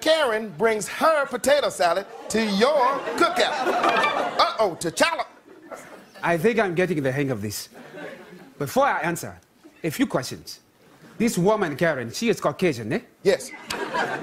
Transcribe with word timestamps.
Karen 0.00 0.48
brings 0.56 0.88
her 0.88 1.26
potato 1.26 1.68
salad 1.68 2.06
to 2.28 2.44
your 2.44 2.98
cookout. 3.16 3.66
Uh-oh, 4.38 4.76
T'Challa. 4.80 5.26
I 6.22 6.36
think 6.36 6.58
I'm 6.58 6.74
getting 6.74 7.02
the 7.02 7.12
hang 7.12 7.30
of 7.30 7.42
this. 7.42 7.68
Before 8.58 8.84
I 8.86 9.00
answer, 9.00 9.38
a 9.82 9.90
few 9.90 10.06
questions. 10.06 10.60
This 11.18 11.36
woman, 11.36 11.76
Karen, 11.76 12.10
she 12.10 12.28
is 12.28 12.40
Caucasian, 12.40 12.92
eh? 12.92 13.00
Yes. 13.22 13.50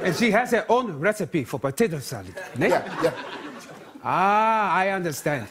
And 0.04 0.16
she 0.16 0.32
has 0.32 0.52
her 0.52 0.66
own 0.70 1.00
recipe 1.00 1.44
for 1.44 1.60
potato 1.60 2.00
salad, 2.00 2.36
eh? 2.60 2.68
Yeah, 2.68 3.04
yeah. 3.04 3.14
Ah, 4.04 4.74
I 4.74 4.90
understand. 4.90 5.48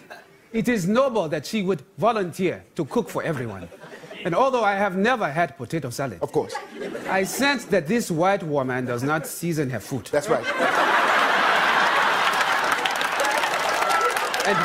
It 0.53 0.69
is 0.69 0.89
noble 0.89 1.29
that 1.29 1.45
she 1.45 1.63
would 1.63 1.83
volunteer 1.99 2.65
to 2.77 2.85
cook 2.85 3.09
for 3.09 3.23
everyone. 3.23 3.69
And 4.25 4.35
although 4.35 4.65
I 4.65 4.75
have 4.75 4.97
never 4.97 5.29
had 5.31 5.57
potato 5.57 5.91
salad, 5.91 6.19
Of 6.23 6.33
course. 6.33 6.55
I 7.09 7.25
sense 7.25 7.65
that 7.67 7.87
this 7.87 8.11
white 8.11 8.43
woman 8.43 8.85
does 8.87 9.03
not 9.03 9.27
season 9.27 9.71
her 9.71 9.81
food. 9.81 10.07
That's 10.13 10.29
right. 10.29 10.45
And, 14.47 14.57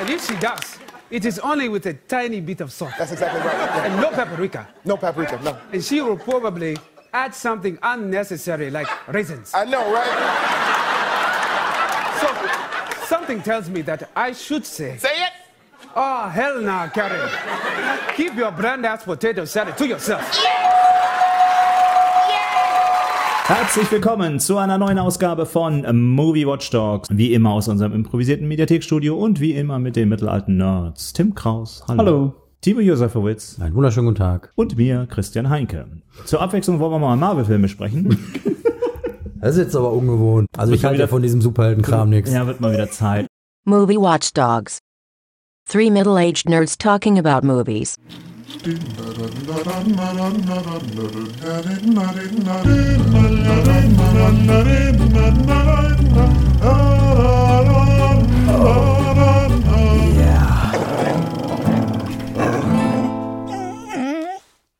and 0.00 0.10
if 0.10 0.26
she 0.26 0.34
does, 0.36 0.78
it 1.10 1.24
is 1.24 1.38
only 1.38 1.68
with 1.68 1.86
a 1.86 1.94
tiny 1.94 2.40
bit 2.40 2.60
of 2.60 2.72
salt 2.72 2.92
That's 2.98 3.12
exactly 3.12 3.40
right. 3.40 3.56
Yeah. 3.56 3.84
and 3.86 4.00
no 4.00 4.10
paprika. 4.10 4.66
No 4.84 4.96
paprika, 4.96 5.38
no. 5.44 5.56
And 5.72 5.84
she 5.84 6.00
will 6.00 6.16
probably 6.16 6.76
add 7.12 7.32
something 7.34 7.78
unnecessary 7.82 8.70
like 8.70 8.88
raisins. 9.06 9.52
I 9.54 9.64
know, 9.66 9.92
right? 9.92 10.10
So 12.20 13.06
something 13.06 13.40
tells 13.42 13.68
me 13.70 13.82
that 13.82 14.10
I 14.16 14.32
should 14.32 14.66
say, 14.66 14.96
Say 14.98 15.10
it. 15.23 15.23
Oh, 15.94 16.28
hell 16.30 16.60
nah, 16.62 16.86
Karen. 16.88 17.28
Keep 18.16 18.36
your 18.36 18.52
brand 18.52 18.84
ass 18.86 19.04
potato 19.04 19.44
salad 19.44 19.76
to 19.76 19.84
yourself. 19.84 20.22
Herzlich 23.46 23.92
willkommen 23.92 24.40
zu 24.40 24.56
einer 24.56 24.78
neuen 24.78 24.98
Ausgabe 24.98 25.44
von 25.44 25.84
Movie 26.14 26.46
Watchdogs. 26.46 27.08
Wie 27.12 27.34
immer 27.34 27.50
aus 27.50 27.68
unserem 27.68 27.92
improvisierten 27.92 28.48
Mediathekstudio 28.48 29.16
und 29.16 29.38
wie 29.38 29.52
immer 29.52 29.78
mit 29.78 29.96
den 29.96 30.08
mittelalten 30.08 30.56
Nerds. 30.56 31.12
Tim 31.12 31.34
Kraus, 31.34 31.84
hallo. 31.86 31.98
Hallo. 31.98 32.34
Timo 32.62 32.80
Josefowitz 32.80 33.60
Einen 33.60 33.74
wunderschönen 33.74 34.06
guten 34.06 34.16
Tag. 34.18 34.50
und 34.54 34.78
mir, 34.78 35.06
Christian 35.10 35.50
Heinke. 35.50 35.86
Zur 36.24 36.40
Abwechslung 36.40 36.80
wollen 36.80 36.92
wir 36.92 36.98
mal 36.98 37.16
Marvel-Filme 37.16 37.68
sprechen. 37.68 38.16
Das 39.40 39.56
ist 39.56 39.62
jetzt 39.62 39.76
aber 39.76 39.92
ungewohnt. 39.92 40.48
Also 40.56 40.72
ich 40.72 40.86
halte 40.86 41.00
ja 41.02 41.06
von 41.06 41.20
diesem 41.20 41.42
Superheldenkram 41.42 42.08
nichts. 42.08 42.32
ja, 42.32 42.46
wird 42.46 42.62
mal 42.62 42.72
wieder 42.72 42.90
Zeit. 42.90 43.26
Movie 43.66 43.98
Watchdogs. 43.98 44.78
Three 45.66 45.90
middle 45.90 46.18
aged 46.18 46.46
nerds 46.46 46.76
talking 46.76 47.18
about 47.18 47.42
movies. 47.42 47.96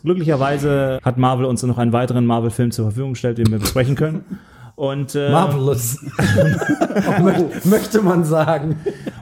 Glücklicherweise 0.02 0.98
hat 1.02 1.16
Marvel 1.16 1.46
uns 1.46 1.62
noch 1.62 1.78
einen 1.78 1.92
weiteren 1.92 2.26
Marvel-Film 2.26 2.70
zur 2.72 2.86
Verfügung 2.86 3.12
gestellt, 3.12 3.38
den 3.38 3.50
wir 3.50 3.58
besprechen 3.58 3.94
können. 3.94 4.24
Und, 4.76 5.14
äh, 5.14 5.30
Marvelous. 5.30 5.98
Mö- 7.20 7.68
Möchte 7.68 8.02
man 8.02 8.24
sagen. 8.24 8.76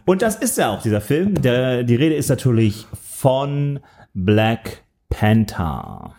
Und 0.04 0.22
das 0.22 0.36
ist 0.36 0.58
ja 0.58 0.70
auch 0.70 0.82
dieser 0.82 1.00
Film. 1.00 1.40
Der, 1.40 1.82
die 1.84 1.94
Rede 1.94 2.14
ist 2.14 2.28
natürlich 2.28 2.86
von 2.92 3.80
Black 4.14 4.82
Panther. 5.08 6.14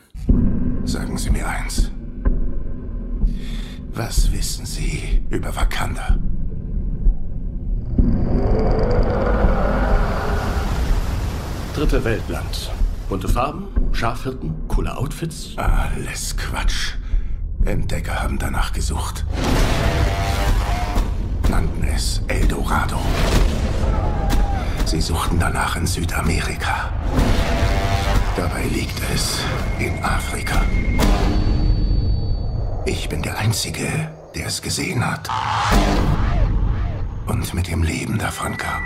Sagen 0.86 1.18
Sie 1.18 1.30
mir 1.30 1.48
eins. 1.48 1.92
Was 3.94 4.32
wissen 4.32 4.66
Sie 4.66 5.24
über 5.30 5.56
Wakanda? 5.56 6.18
Dritte 11.76 12.04
Weltland. 12.04 12.72
Bunte 13.10 13.28
Farben, 13.28 13.68
Schafhirten, 13.92 14.54
coole 14.68 14.96
Outfits. 14.96 15.54
Alles 15.58 16.36
Quatsch. 16.38 16.94
Entdecker 17.66 18.22
haben 18.22 18.40
danach 18.40 18.74
gesucht. 18.74 19.26
Nannten 21.50 21.84
es 21.84 22.22
Eldorado. 22.28 22.98
Sie 24.94 25.02
suchten 25.02 25.40
danach 25.40 25.76
in 25.76 25.88
Südamerika. 25.88 26.94
Dabei 28.38 28.66
liegt 28.66 29.02
es 29.12 29.40
in 29.80 29.92
Afrika. 30.04 30.62
Ich 32.86 33.10
bin 33.10 33.24
der 33.24 33.40
Einzige, 33.40 33.88
der 34.36 34.46
es 34.46 34.62
gesehen 34.62 35.04
hat. 35.04 35.28
Und 37.26 37.56
mit 37.56 37.70
dem 37.70 37.82
Leben 37.82 38.20
davon 38.20 38.56
kam. 38.56 38.84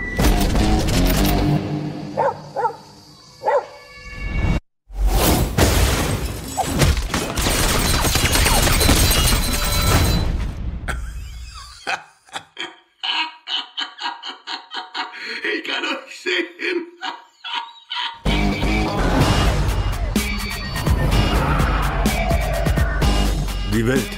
Die 23.77 23.85
Welt 23.85 24.09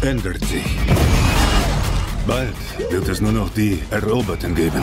ändert 0.00 0.42
sich. 0.46 0.64
Bald 2.26 2.54
wird 2.90 3.06
es 3.06 3.20
nur 3.20 3.32
noch 3.32 3.50
die 3.50 3.82
Eroberten 3.90 4.54
geben. 4.54 4.82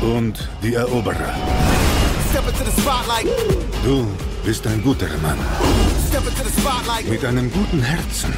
Und 0.00 0.48
die 0.62 0.74
Eroberer. 0.74 1.34
Du 3.82 4.06
bist 4.44 4.64
ein 4.68 4.80
guter 4.80 5.08
Mann. 5.20 5.38
Mit 7.10 7.24
einem 7.24 7.50
guten 7.50 7.82
Herzen. 7.82 8.32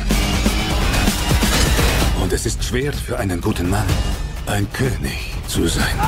Und 2.22 2.32
es 2.32 2.46
ist 2.46 2.64
schwer 2.64 2.94
für 2.94 3.18
einen 3.18 3.42
guten 3.42 3.68
Mann, 3.68 3.84
ein 4.46 4.66
König 4.72 5.34
zu 5.48 5.66
sein. 5.68 5.98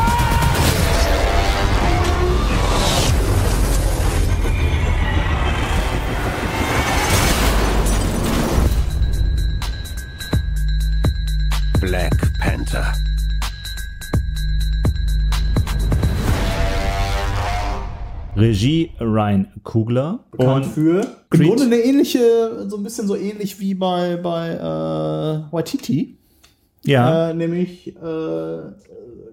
Panther. 12.72 12.93
Regie 18.34 18.93
Ryan 18.99 19.47
Kugler. 19.62 20.21
Und 20.38 20.65
für 20.65 21.00
im 21.00 21.06
Creed. 21.31 21.49
Grunde 21.49 21.65
eine 21.65 21.77
ähnliche, 21.77 22.66
so 22.69 22.78
ein 22.78 22.83
bisschen 22.83 23.06
so 23.06 23.15
ähnlich 23.15 23.60
wie 23.60 23.75
bei, 23.75 24.16
bei 24.16 24.55
äh, 24.55 25.53
Waititi. 25.53 26.16
ja, 26.84 27.31
Äh, 27.31 27.34
nämlich 27.34 27.94
äh, 27.94 28.59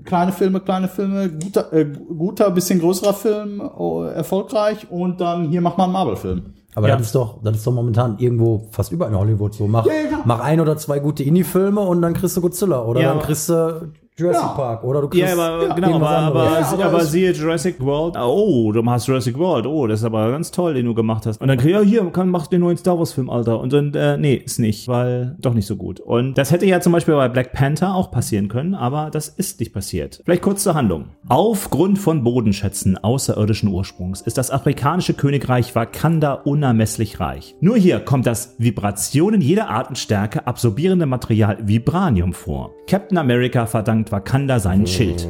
kleine 0.04 0.34
Filme, 0.34 0.60
kleine 0.60 0.90
Filme, 0.90 1.30
guter, 1.30 1.72
äh, 1.72 1.86
guter, 1.86 2.52
bisschen 2.52 2.80
größerer 2.80 3.14
Film, 3.14 3.62
oh, 3.62 4.04
erfolgreich 4.04 4.92
und 4.92 5.22
dann 5.22 5.48
hier 5.48 5.62
macht 5.62 5.78
man 5.78 5.86
einen 5.86 5.94
Marvel-Film. 5.94 6.54
Aber 6.80 6.88
Ja. 6.88 6.96
das 6.96 7.08
ist 7.08 7.16
doch, 7.16 7.44
das 7.44 7.58
ist 7.58 7.68
doch 7.68 7.74
momentan 7.74 8.18
irgendwo 8.20 8.70
fast 8.72 8.90
überall 8.94 9.12
in 9.12 9.18
Hollywood 9.20 9.54
so. 9.54 9.68
Mach, 9.68 9.86
Ja, 9.86 9.92
mach 10.24 10.40
ein 10.40 10.62
oder 10.62 10.78
zwei 10.78 11.00
gute 11.00 11.24
Indie-Filme 11.24 11.82
und 11.82 12.02
dann 12.02 12.14
kriegst 12.14 12.38
du 12.38 12.42
Godzilla 12.42 12.82
oder 12.84 13.02
dann 13.04 13.20
kriegst 13.20 13.50
du 13.50 13.92
Jurassic 14.20 14.44
Ja. 14.44 14.50
Park 14.50 14.84
oder 14.84 15.02
du 15.02 15.08
kriegst 15.08 15.28
Ja, 15.28 15.34
aber 15.34 15.76
genau, 15.76 15.88
irgendwas 15.88 16.10
aber, 16.10 16.42
aber. 16.42 16.60
Ja, 16.60 16.68
aber 16.72 16.86
aber 16.86 17.06
siehe 17.06 17.32
Jurassic 17.32 17.80
World. 17.80 18.16
Oh, 18.18 18.72
du 18.72 18.82
machst 18.82 19.08
Jurassic 19.08 19.38
World. 19.38 19.66
Oh, 19.66 19.88
das 19.88 20.02
ist 20.02 20.06
aber 20.06 20.32
ganz 20.32 20.52
toll, 20.52 20.74
den 20.74 20.86
du 20.86 20.94
gemacht 20.94 21.26
hast. 21.26 21.40
Und 21.42 21.48
dann 21.48 21.58
krieg 21.58 21.70
ich, 21.70 21.76
ja, 21.76 21.82
hier, 21.82 22.06
kann, 22.12 22.30
mach 22.30 22.48
den 22.48 22.62
neuen 22.62 22.78
Star 22.78 22.98
Wars 23.00 23.14
Film, 23.14 23.30
Alter. 23.30 23.60
Und 23.60 23.74
dann, 23.74 23.94
äh, 23.94 24.18
nee, 24.18 24.36
ist 24.36 24.60
nicht, 24.60 24.88
weil 24.88 25.36
doch 25.40 25.54
nicht 25.54 25.66
so 25.66 25.76
gut. 25.76 26.00
Und 26.00 26.38
das 26.38 26.52
hätte 26.52 26.66
ja 26.66 26.82
zum 26.82 26.94
Beispiel 26.94 27.16
bei 27.16 27.30
Black 27.30 27.54
Panther 27.54 27.96
auch 27.96 28.12
passieren 28.12 28.48
können, 28.50 28.76
aber 28.76 29.10
das 29.12 29.30
ist 29.30 29.60
nicht 29.60 29.74
passiert. 29.74 30.22
Vielleicht 30.26 30.42
kurz 30.42 30.64
zur 30.64 30.76
Handlung. 30.76 31.06
Aufgrund 31.28 32.00
von 32.00 32.24
Bodenschätzen 32.24 32.98
außerirdischen 32.98 33.70
Ursprungs 33.70 34.22
ist 34.22 34.38
das 34.38 34.52
afrikanische 34.52 35.14
Königreich 35.14 35.76
Wakanda 35.76 36.34
unermesslich 36.34 37.20
reich. 37.20 37.56
Nur 37.62 37.78
hier 37.78 38.00
kommt 38.00 38.26
das 38.26 38.56
Vibrationen 38.58 39.42
jeder 39.42 39.70
Art 39.70 39.90
und 39.90 39.98
Stärke 39.98 40.48
absorbierende 40.48 41.06
Material 41.06 41.58
Vibranium 41.62 42.34
vor. 42.34 42.72
Captain 42.88 43.18
America 43.18 43.66
verdankt 43.66 44.09
Wakanda 44.12 44.60
seinen 44.60 44.88
Schild. 44.88 45.28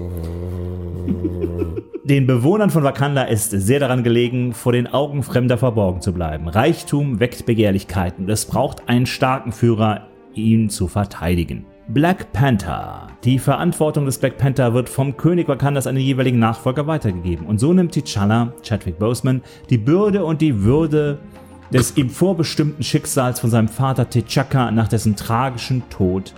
Den 2.03 2.25
Bewohnern 2.25 2.71
von 2.71 2.83
Wakanda 2.83 3.23
ist 3.23 3.51
sehr 3.51 3.79
daran 3.79 4.03
gelegen, 4.03 4.53
vor 4.53 4.71
den 4.71 4.87
Augen 4.87 5.21
Fremder 5.21 5.59
verborgen 5.59 6.01
zu 6.01 6.11
bleiben. 6.11 6.47
Reichtum 6.47 7.19
weckt 7.19 7.45
Begehrlichkeiten 7.45 8.25
und 8.25 8.31
es 8.31 8.45
braucht 8.45 8.89
einen 8.89 9.05
starken 9.05 9.51
Führer, 9.51 10.07
ihn 10.33 10.69
zu 10.69 10.87
verteidigen. 10.87 11.65
Black 11.87 12.33
Panther. 12.33 13.07
Die 13.23 13.39
Verantwortung 13.39 14.05
des 14.05 14.17
Black 14.17 14.37
Panther 14.37 14.73
wird 14.73 14.89
vom 14.89 15.17
König 15.17 15.47
Wakandas 15.47 15.87
an 15.87 15.95
den 15.95 16.03
jeweiligen 16.03 16.39
Nachfolger 16.39 16.87
weitergegeben. 16.87 17.45
Und 17.45 17.59
so 17.59 17.73
nimmt 17.73 17.95
T'Challa, 17.95 18.53
Chadwick 18.63 18.99
Boseman, 18.99 19.41
die 19.69 19.77
Bürde 19.77 20.23
und 20.23 20.41
die 20.41 20.63
Würde 20.63 21.19
des 21.71 21.97
ihm 21.97 22.09
vorbestimmten 22.09 22.83
Schicksals 22.83 23.39
von 23.39 23.49
seinem 23.49 23.67
Vater 23.67 24.03
T'Chaka 24.03 24.71
nach 24.71 24.87
dessen 24.87 25.15
tragischen 25.15 25.83
Tod 25.89 26.33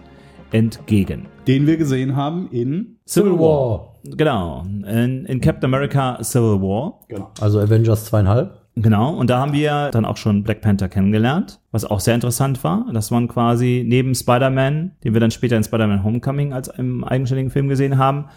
entgegen. 0.51 1.27
Den 1.47 1.67
wir 1.67 1.77
gesehen 1.77 2.15
haben 2.15 2.49
in 2.51 2.97
Civil 3.07 3.33
War. 3.33 3.95
Genau. 4.03 4.63
In, 4.63 5.25
in 5.25 5.41
Captain 5.41 5.65
America 5.65 6.21
Civil 6.23 6.61
War. 6.61 6.99
Genau. 7.07 7.31
Also 7.39 7.59
Avengers 7.59 8.05
zweieinhalb. 8.05 8.61
Genau, 8.75 9.13
und 9.13 9.29
da 9.29 9.39
haben 9.39 9.51
wir 9.51 9.89
dann 9.91 10.05
auch 10.05 10.15
schon 10.15 10.43
Black 10.43 10.61
Panther 10.61 10.87
kennengelernt, 10.87 11.59
was 11.71 11.83
auch 11.83 11.99
sehr 11.99 12.15
interessant 12.15 12.63
war, 12.63 12.85
dass 12.93 13.11
man 13.11 13.27
quasi 13.27 13.83
neben 13.85 14.15
Spider-Man, 14.15 14.93
den 15.03 15.13
wir 15.13 15.19
dann 15.19 15.31
später 15.31 15.57
in 15.57 15.63
Spider-Man 15.63 16.05
Homecoming 16.05 16.53
als 16.53 16.69
im 16.69 17.03
eigenständigen 17.03 17.51
Film 17.51 17.67
gesehen 17.67 17.97
haben, 17.97 18.27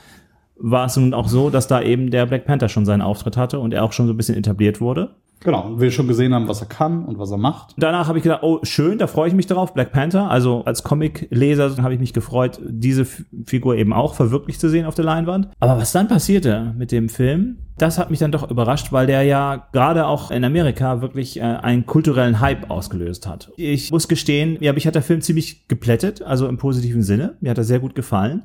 war 0.57 0.87
es 0.87 0.97
nun 0.97 1.15
auch 1.15 1.29
so, 1.29 1.51
dass 1.51 1.69
da 1.69 1.81
eben 1.83 2.11
der 2.11 2.27
Black 2.27 2.47
Panther 2.47 2.69
schon 2.69 2.85
seinen 2.85 3.01
Auftritt 3.01 3.37
hatte 3.37 3.61
und 3.61 3.73
er 3.73 3.85
auch 3.85 3.93
schon 3.93 4.07
so 4.07 4.13
ein 4.13 4.17
bisschen 4.17 4.37
etabliert 4.37 4.81
wurde. 4.81 5.15
Genau. 5.45 5.67
Und 5.67 5.81
wir 5.81 5.91
schon 5.91 6.09
gesehen 6.09 6.35
haben, 6.35 6.49
was 6.49 6.61
er 6.61 6.67
kann 6.67 7.05
und 7.05 7.19
was 7.19 7.31
er 7.31 7.37
macht. 7.37 7.75
Danach 7.77 8.09
habe 8.09 8.19
ich 8.19 8.25
gedacht, 8.25 8.43
oh, 8.43 8.61
schön, 8.63 8.99
da 8.99 9.07
freue 9.07 9.29
ich 9.29 9.35
mich 9.35 9.47
drauf, 9.47 9.75
Black 9.75 9.93
Panther. 9.93 10.31
Also 10.31 10.65
als 10.65 10.83
Comic-Leser 10.83 11.77
habe 11.83 11.95
ich 11.95 12.01
mich 12.01 12.13
gefreut, 12.13 12.59
diese 12.65 13.05
Figur 13.05 13.77
eben 13.77 13.93
auch 13.93 14.15
verwirklicht 14.15 14.61
zu 14.61 14.69
sehen 14.69 14.87
auf 14.87 14.95
der 14.95 15.05
Leinwand. 15.05 15.49
Aber 15.61 15.79
was 15.79 15.93
dann 15.93 16.09
passierte 16.09 16.75
mit 16.77 16.91
dem 16.91 17.09
Film, 17.09 17.59
das 17.77 17.99
hat 17.99 18.11
mich 18.11 18.21
dann 18.21 18.33
doch 18.33 18.51
überrascht, 18.51 18.93
weil 18.93 19.07
der 19.07 19.23
ja 19.25 19.69
gerade 19.73 20.07
auch 20.07 20.31
in 20.31 20.45
Amerika 20.45 21.03
wirklich 21.03 21.39
äh, 21.39 21.43
einen 21.43 21.87
kulturellen 21.87 22.41
Hype 22.41 22.71
ausgelöst 22.71 23.27
hat. 23.27 23.53
Ich 23.57 23.91
muss 23.91 24.09
gestehen, 24.09 24.57
ja, 24.61 24.73
mich 24.73 24.87
hat 24.87 24.95
der 24.95 25.03
Film 25.03 25.21
ziemlich 25.21 25.69
geplättet, 25.69 26.23
also 26.23 26.49
im 26.49 26.57
positiven 26.57 27.03
Sinne. 27.03 27.37
Mir 27.41 27.51
hat 27.51 27.59
er 27.59 27.65
sehr 27.65 27.81
gut 27.81 27.95
gefallen. 27.95 28.45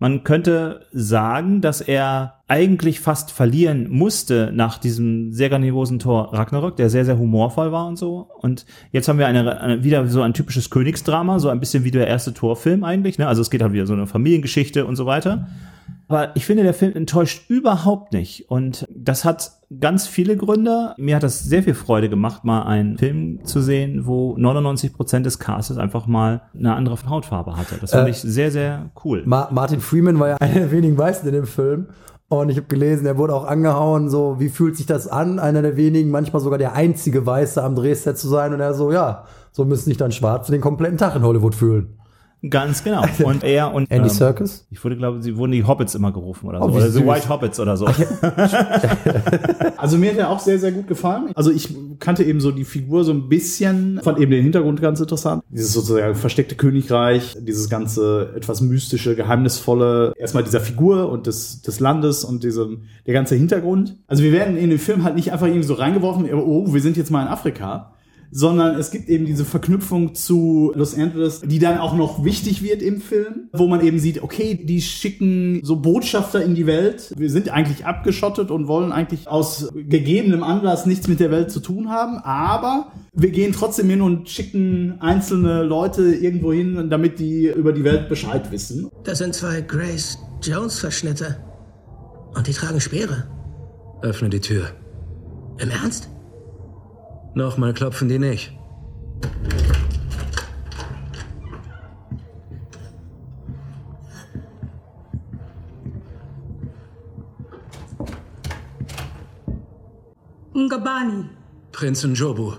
Man 0.00 0.22
könnte 0.22 0.86
sagen, 0.92 1.60
dass 1.60 1.80
er 1.80 2.34
eigentlich 2.46 3.00
fast 3.00 3.32
verlieren 3.32 3.88
musste 3.90 4.52
nach 4.54 4.78
diesem 4.78 5.32
sehr 5.32 5.48
grandiosen 5.48 5.98
Tor 5.98 6.32
Ragnarök, 6.32 6.76
der 6.76 6.88
sehr, 6.88 7.04
sehr 7.04 7.18
humorvoll 7.18 7.72
war 7.72 7.86
und 7.86 7.98
so. 7.98 8.30
Und 8.40 8.64
jetzt 8.92 9.08
haben 9.08 9.18
wir 9.18 9.26
eine, 9.26 9.60
eine, 9.60 9.82
wieder 9.82 10.06
so 10.06 10.22
ein 10.22 10.34
typisches 10.34 10.70
Königsdrama, 10.70 11.40
so 11.40 11.48
ein 11.48 11.58
bisschen 11.58 11.82
wie 11.82 11.90
der 11.90 12.06
erste 12.06 12.32
Torfilm 12.32 12.84
eigentlich. 12.84 13.18
Ne? 13.18 13.26
Also 13.26 13.42
es 13.42 13.50
geht 13.50 13.60
halt 13.60 13.72
wieder 13.72 13.86
so 13.86 13.92
eine 13.92 14.06
Familiengeschichte 14.06 14.86
und 14.86 14.94
so 14.94 15.04
weiter. 15.04 15.48
Aber 16.08 16.34
ich 16.36 16.46
finde, 16.46 16.62
der 16.62 16.74
Film 16.74 16.94
enttäuscht 16.94 17.48
überhaupt 17.50 18.12
nicht. 18.14 18.50
Und 18.50 18.86
das 18.90 19.24
hat 19.26 19.52
ganz 19.78 20.06
viele 20.06 20.36
Gründe. 20.38 20.94
Mir 20.96 21.16
hat 21.16 21.22
das 21.22 21.44
sehr 21.44 21.62
viel 21.62 21.74
Freude 21.74 22.08
gemacht, 22.08 22.44
mal 22.44 22.62
einen 22.62 22.96
Film 22.96 23.44
zu 23.44 23.60
sehen, 23.60 24.06
wo 24.06 24.34
99 24.38 24.94
Prozent 24.94 25.26
des 25.26 25.38
Castes 25.38 25.76
einfach 25.76 26.06
mal 26.06 26.42
eine 26.58 26.74
andere 26.74 26.96
Hautfarbe 27.08 27.56
hatte. 27.56 27.76
Das 27.78 27.90
fand 27.90 28.08
Äh, 28.08 28.10
ich 28.10 28.18
sehr, 28.18 28.50
sehr 28.50 28.90
cool. 29.04 29.22
Ma 29.26 29.48
Martin 29.52 29.80
Freeman 29.80 30.18
war 30.18 30.28
ja 30.28 30.36
einer 30.40 30.54
der 30.54 30.72
wenigen 30.72 30.96
Weißen 30.96 31.28
in 31.28 31.34
dem 31.34 31.46
Film. 31.46 31.88
Und 32.30 32.50
ich 32.50 32.56
habe 32.56 32.66
gelesen, 32.66 33.06
er 33.06 33.16
wurde 33.16 33.34
auch 33.34 33.46
angehauen, 33.46 34.10
so, 34.10 34.36
wie 34.38 34.50
fühlt 34.50 34.76
sich 34.76 34.84
das 34.84 35.08
an, 35.08 35.38
einer 35.38 35.62
der 35.62 35.76
wenigen, 35.78 36.10
manchmal 36.10 36.42
sogar 36.42 36.58
der 36.58 36.74
einzige 36.74 37.24
Weiße 37.24 37.62
am 37.62 37.74
Drehset 37.74 38.18
zu 38.18 38.28
sein. 38.28 38.52
Und 38.54 38.60
er 38.60 38.74
so, 38.74 38.92
ja, 38.92 39.24
so 39.50 39.64
müssen 39.64 39.86
sich 39.86 39.96
dann 39.96 40.12
Schwarze 40.12 40.52
den 40.52 40.60
kompletten 40.60 40.98
Tag 40.98 41.16
in 41.16 41.22
Hollywood 41.22 41.54
fühlen. 41.54 41.98
Ganz 42.48 42.84
genau. 42.84 43.04
Und 43.24 43.42
er 43.42 43.74
und 43.74 43.90
Andy 43.90 44.08
Serkis? 44.08 44.66
Ich 44.70 44.82
wurde, 44.84 44.96
glaube, 44.96 45.22
sie 45.22 45.36
wurden 45.36 45.52
die 45.52 45.64
Hobbits 45.64 45.94
immer 45.94 46.12
gerufen 46.12 46.46
oder 46.46 46.60
so. 46.60 46.64
Oh, 46.66 46.70
oder 46.70 46.88
The 46.88 47.00
süß. 47.00 47.06
White 47.06 47.28
Hobbits 47.28 47.60
oder 47.60 47.76
so. 47.76 47.86
Also 49.78 49.96
mir 49.96 50.10
hat 50.10 50.18
er 50.18 50.30
auch 50.30 50.40
sehr, 50.40 50.58
sehr 50.58 50.72
gut 50.72 50.88
gefallen. 50.88 51.30
Also 51.36 51.52
ich 51.52 51.72
kannte 52.00 52.24
eben 52.24 52.40
so 52.40 52.50
die 52.50 52.64
Figur 52.64 53.04
so 53.04 53.12
ein 53.12 53.28
bisschen, 53.28 54.00
fand 54.02 54.18
eben 54.18 54.32
den 54.32 54.42
Hintergrund 54.42 54.82
ganz 54.82 54.98
interessant. 54.98 55.44
Dieses 55.50 55.72
sozusagen 55.72 56.16
versteckte 56.16 56.56
Königreich, 56.56 57.36
dieses 57.40 57.70
ganze 57.70 58.32
etwas 58.34 58.60
mystische, 58.60 59.14
geheimnisvolle, 59.14 60.14
erstmal 60.16 60.42
dieser 60.42 60.60
Figur 60.60 61.10
und 61.10 61.28
des, 61.28 61.62
des 61.62 61.78
Landes 61.78 62.24
und 62.24 62.42
diesem, 62.42 62.82
der 63.06 63.14
ganze 63.14 63.36
Hintergrund. 63.36 63.96
Also 64.08 64.24
wir 64.24 64.32
werden 64.32 64.56
in 64.56 64.70
den 64.70 64.80
Film 64.80 65.04
halt 65.04 65.14
nicht 65.14 65.32
einfach 65.32 65.46
irgendwie 65.46 65.62
so 65.66 65.74
reingeworfen, 65.74 66.28
oh, 66.34 66.74
wir 66.74 66.80
sind 66.80 66.96
jetzt 66.96 67.12
mal 67.12 67.22
in 67.22 67.28
Afrika, 67.28 67.92
sondern 68.30 68.78
es 68.78 68.90
gibt 68.90 69.08
eben 69.08 69.26
diese 69.26 69.44
Verknüpfung 69.44 70.14
zu 70.14 70.72
Los 70.74 70.94
Angeles, 70.94 71.40
die 71.40 71.58
dann 71.58 71.78
auch 71.78 71.94
noch 71.94 72.24
wichtig 72.24 72.62
wird 72.62 72.82
im 72.82 73.00
Film, 73.00 73.48
wo 73.52 73.66
man 73.66 73.84
eben 73.84 73.98
sieht, 73.98 74.22
okay, 74.22 74.54
die 74.54 74.80
schicken 74.82 75.60
so 75.62 75.76
Botschafter 75.76 76.42
in 76.42 76.54
die 76.54 76.66
Welt. 76.66 77.12
Wir 77.16 77.30
sind 77.30 77.48
eigentlich 77.50 77.86
abgeschottet 77.86 78.50
und 78.50 78.68
wollen 78.68 78.92
eigentlich 78.92 79.28
aus 79.28 79.68
gegebenem 79.74 80.42
Anlass 80.42 80.86
nichts 80.86 81.08
mit 81.08 81.20
der 81.20 81.30
Welt 81.30 81.50
zu 81.50 81.60
tun 81.60 81.90
haben, 81.90 82.18
aber 82.18 82.92
wir 83.14 83.30
gehen 83.30 83.52
trotzdem 83.52 83.88
hin 83.88 84.02
und 84.02 84.28
schicken 84.28 85.00
einzelne 85.00 85.62
Leute 85.62 86.14
irgendwo 86.14 86.52
hin, 86.52 86.88
damit 86.90 87.18
die 87.18 87.46
über 87.46 87.72
die 87.72 87.84
Welt 87.84 88.08
Bescheid 88.08 88.50
wissen. 88.52 88.88
Das 89.04 89.18
sind 89.18 89.34
zwei 89.34 89.60
Grace 89.60 90.18
Jones-Verschnitte. 90.42 91.36
Und 92.34 92.46
die 92.46 92.52
tragen 92.52 92.80
Speere. 92.80 93.24
Öffne 94.02 94.28
die 94.28 94.40
Tür. 94.40 94.70
Im 95.58 95.70
Ernst? 95.70 96.08
Nochmal 97.38 97.72
klopfen 97.72 98.08
die 98.08 98.18
nicht. 98.18 98.50
Ngabani, 110.52 111.26
Prinz 111.70 112.02
Njobu, 112.04 112.54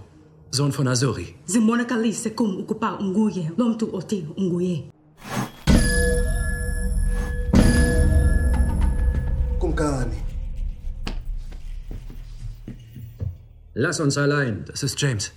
Sohn 0.52 0.72
von 0.72 0.88
Azuri. 0.88 1.36
Zimona 1.46 1.84
Kalise 1.84 2.30
kum 2.30 2.60
ukupa 2.62 2.98
unguye, 3.02 3.52
lomtu 3.58 3.94
oti 3.94 4.26
unguye. 4.38 4.90
Kumkani. 9.60 10.19
Lass 13.74 14.00
uns 14.00 14.18
allein. 14.18 14.66
Das 14.68 14.84
ist 14.84 15.00
James. 15.02 15.32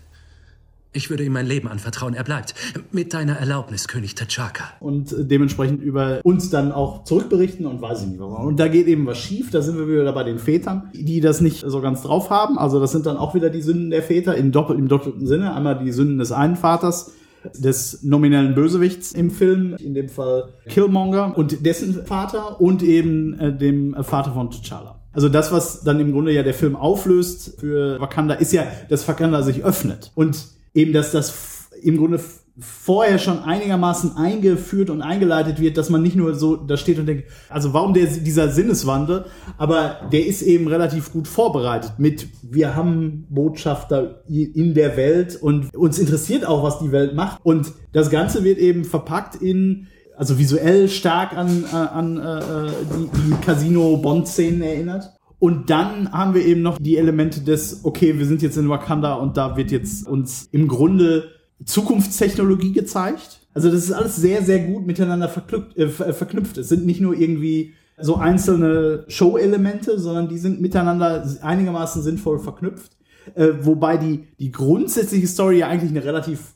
Ich 0.94 1.08
würde 1.08 1.24
ihm 1.24 1.32
mein 1.32 1.46
Leben 1.46 1.68
anvertrauen. 1.68 2.12
Er 2.12 2.24
bleibt. 2.24 2.54
Mit 2.90 3.14
deiner 3.14 3.38
Erlaubnis, 3.38 3.88
König 3.88 4.12
T'Chaka. 4.12 4.64
und 4.80 5.10
äh, 5.12 5.24
dementsprechend 5.24 5.82
über 5.82 6.20
uns 6.22 6.50
dann 6.50 6.70
auch 6.70 7.04
zurückberichten 7.04 7.64
und 7.64 7.80
weiß 7.80 8.02
ich 8.02 8.08
nicht 8.08 8.20
was. 8.20 8.44
Und 8.44 8.60
da 8.60 8.68
geht 8.68 8.86
eben 8.88 9.06
was 9.06 9.16
schief, 9.18 9.50
da 9.50 9.62
sind 9.62 9.78
wir 9.78 9.88
wieder 9.88 10.12
bei 10.12 10.22
den 10.22 10.38
Vätern, 10.38 10.90
die 10.92 11.20
das 11.22 11.40
nicht 11.40 11.64
so 11.66 11.80
ganz 11.80 12.02
drauf 12.02 12.28
haben. 12.28 12.58
Also 12.58 12.78
das 12.78 12.92
sind 12.92 13.06
dann 13.06 13.16
auch 13.16 13.34
wieder 13.34 13.48
die 13.48 13.62
Sünden 13.62 13.90
der 13.90 14.02
Väter 14.02 14.36
im, 14.36 14.52
doppel, 14.52 14.78
im 14.78 14.88
doppelten 14.88 15.26
Sinne. 15.26 15.54
Einmal 15.54 15.78
die 15.82 15.92
Sünden 15.92 16.18
des 16.18 16.30
einen 16.30 16.56
Vaters, 16.56 17.12
des 17.58 18.02
nominellen 18.02 18.54
Bösewichts 18.54 19.12
im 19.12 19.30
Film, 19.30 19.76
in 19.78 19.94
dem 19.94 20.10
Fall 20.10 20.50
Killmonger 20.68 21.36
und 21.36 21.64
dessen 21.64 22.04
Vater 22.04 22.60
und 22.60 22.82
eben 22.82 23.38
äh, 23.38 23.56
dem 23.56 23.96
Vater 24.02 24.32
von 24.32 24.50
T'Challa. 24.50 25.01
Also 25.12 25.28
das, 25.28 25.52
was 25.52 25.82
dann 25.82 26.00
im 26.00 26.12
Grunde 26.12 26.32
ja 26.32 26.42
der 26.42 26.54
Film 26.54 26.76
auflöst 26.76 27.60
für 27.60 28.00
Wakanda, 28.00 28.34
ist 28.34 28.52
ja, 28.52 28.66
dass 28.88 29.06
Wakanda 29.06 29.42
sich 29.42 29.64
öffnet. 29.64 30.10
Und 30.14 30.46
eben, 30.74 30.92
dass 30.92 31.12
das 31.12 31.68
im 31.82 31.96
Grunde 31.96 32.20
vorher 32.58 33.18
schon 33.18 33.38
einigermaßen 33.38 34.16
eingeführt 34.16 34.90
und 34.90 35.00
eingeleitet 35.00 35.58
wird, 35.58 35.78
dass 35.78 35.88
man 35.88 36.02
nicht 36.02 36.16
nur 36.16 36.34
so 36.34 36.56
da 36.56 36.76
steht 36.76 36.98
und 36.98 37.06
denkt, 37.06 37.24
also 37.48 37.72
warum 37.72 37.94
der, 37.94 38.06
dieser 38.06 38.50
Sinneswandel, 38.50 39.24
aber 39.56 40.00
der 40.12 40.26
ist 40.26 40.42
eben 40.42 40.68
relativ 40.68 41.12
gut 41.12 41.28
vorbereitet 41.28 41.94
mit, 41.96 42.28
wir 42.42 42.76
haben 42.76 43.26
Botschafter 43.30 44.22
in 44.28 44.74
der 44.74 44.96
Welt 44.98 45.36
und 45.36 45.74
uns 45.74 45.98
interessiert 45.98 46.46
auch, 46.46 46.62
was 46.62 46.78
die 46.78 46.92
Welt 46.92 47.14
macht. 47.14 47.40
Und 47.42 47.72
das 47.92 48.10
Ganze 48.10 48.44
wird 48.44 48.58
eben 48.58 48.84
verpackt 48.84 49.36
in 49.36 49.88
also 50.22 50.38
visuell 50.38 50.88
stark 50.88 51.36
an, 51.36 51.64
äh, 51.64 51.74
an 51.74 52.16
äh, 52.16 52.38
äh, 52.38 52.70
die, 52.96 53.20
die 53.22 53.34
Casino-Bond-Szenen 53.44 54.62
erinnert. 54.62 55.10
Und 55.40 55.68
dann 55.68 56.12
haben 56.12 56.34
wir 56.34 56.46
eben 56.46 56.62
noch 56.62 56.78
die 56.78 56.96
Elemente 56.96 57.40
des, 57.40 57.80
okay, 57.82 58.16
wir 58.20 58.26
sind 58.26 58.40
jetzt 58.40 58.56
in 58.56 58.68
Wakanda 58.68 59.14
und 59.14 59.36
da 59.36 59.56
wird 59.56 59.72
jetzt 59.72 60.06
uns 60.06 60.48
im 60.52 60.68
Grunde 60.68 61.24
Zukunftstechnologie 61.64 62.72
gezeigt. 62.72 63.40
Also 63.52 63.68
das 63.68 63.82
ist 63.82 63.90
alles 63.90 64.14
sehr, 64.14 64.42
sehr 64.44 64.60
gut 64.60 64.86
miteinander 64.86 65.28
verknüpft. 65.28 65.76
Äh, 65.76 65.88
ver- 65.88 66.14
verknüpft. 66.14 66.56
Es 66.56 66.68
sind 66.68 66.86
nicht 66.86 67.00
nur 67.00 67.18
irgendwie 67.18 67.72
so 68.00 68.14
einzelne 68.14 69.04
Show-Elemente, 69.08 69.98
sondern 69.98 70.28
die 70.28 70.38
sind 70.38 70.60
miteinander 70.60 71.26
einigermaßen 71.42 72.00
sinnvoll 72.00 72.38
verknüpft. 72.38 72.92
Äh, 73.34 73.48
wobei 73.62 73.96
die, 73.96 74.28
die 74.38 74.52
grundsätzliche 74.52 75.26
Story 75.26 75.58
ja 75.58 75.66
eigentlich 75.66 75.90
eine 75.90 76.04
relativ 76.04 76.54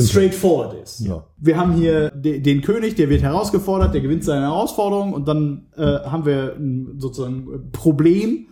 straightforward 0.00 0.82
ist. 0.82 1.00
Ja. 1.00 1.24
Wir 1.38 1.56
haben 1.56 1.74
hier 1.74 2.10
de 2.10 2.40
den 2.40 2.62
König, 2.62 2.96
der 2.96 3.08
wird 3.08 3.22
herausgefordert, 3.22 3.94
der 3.94 4.00
gewinnt 4.00 4.24
seine 4.24 4.42
Herausforderung 4.42 5.12
und 5.12 5.28
dann 5.28 5.66
äh, 5.76 5.82
haben 5.82 6.26
wir 6.26 6.56
sozusagen 6.98 7.48
ein 7.52 7.70
Problem, 7.72 8.46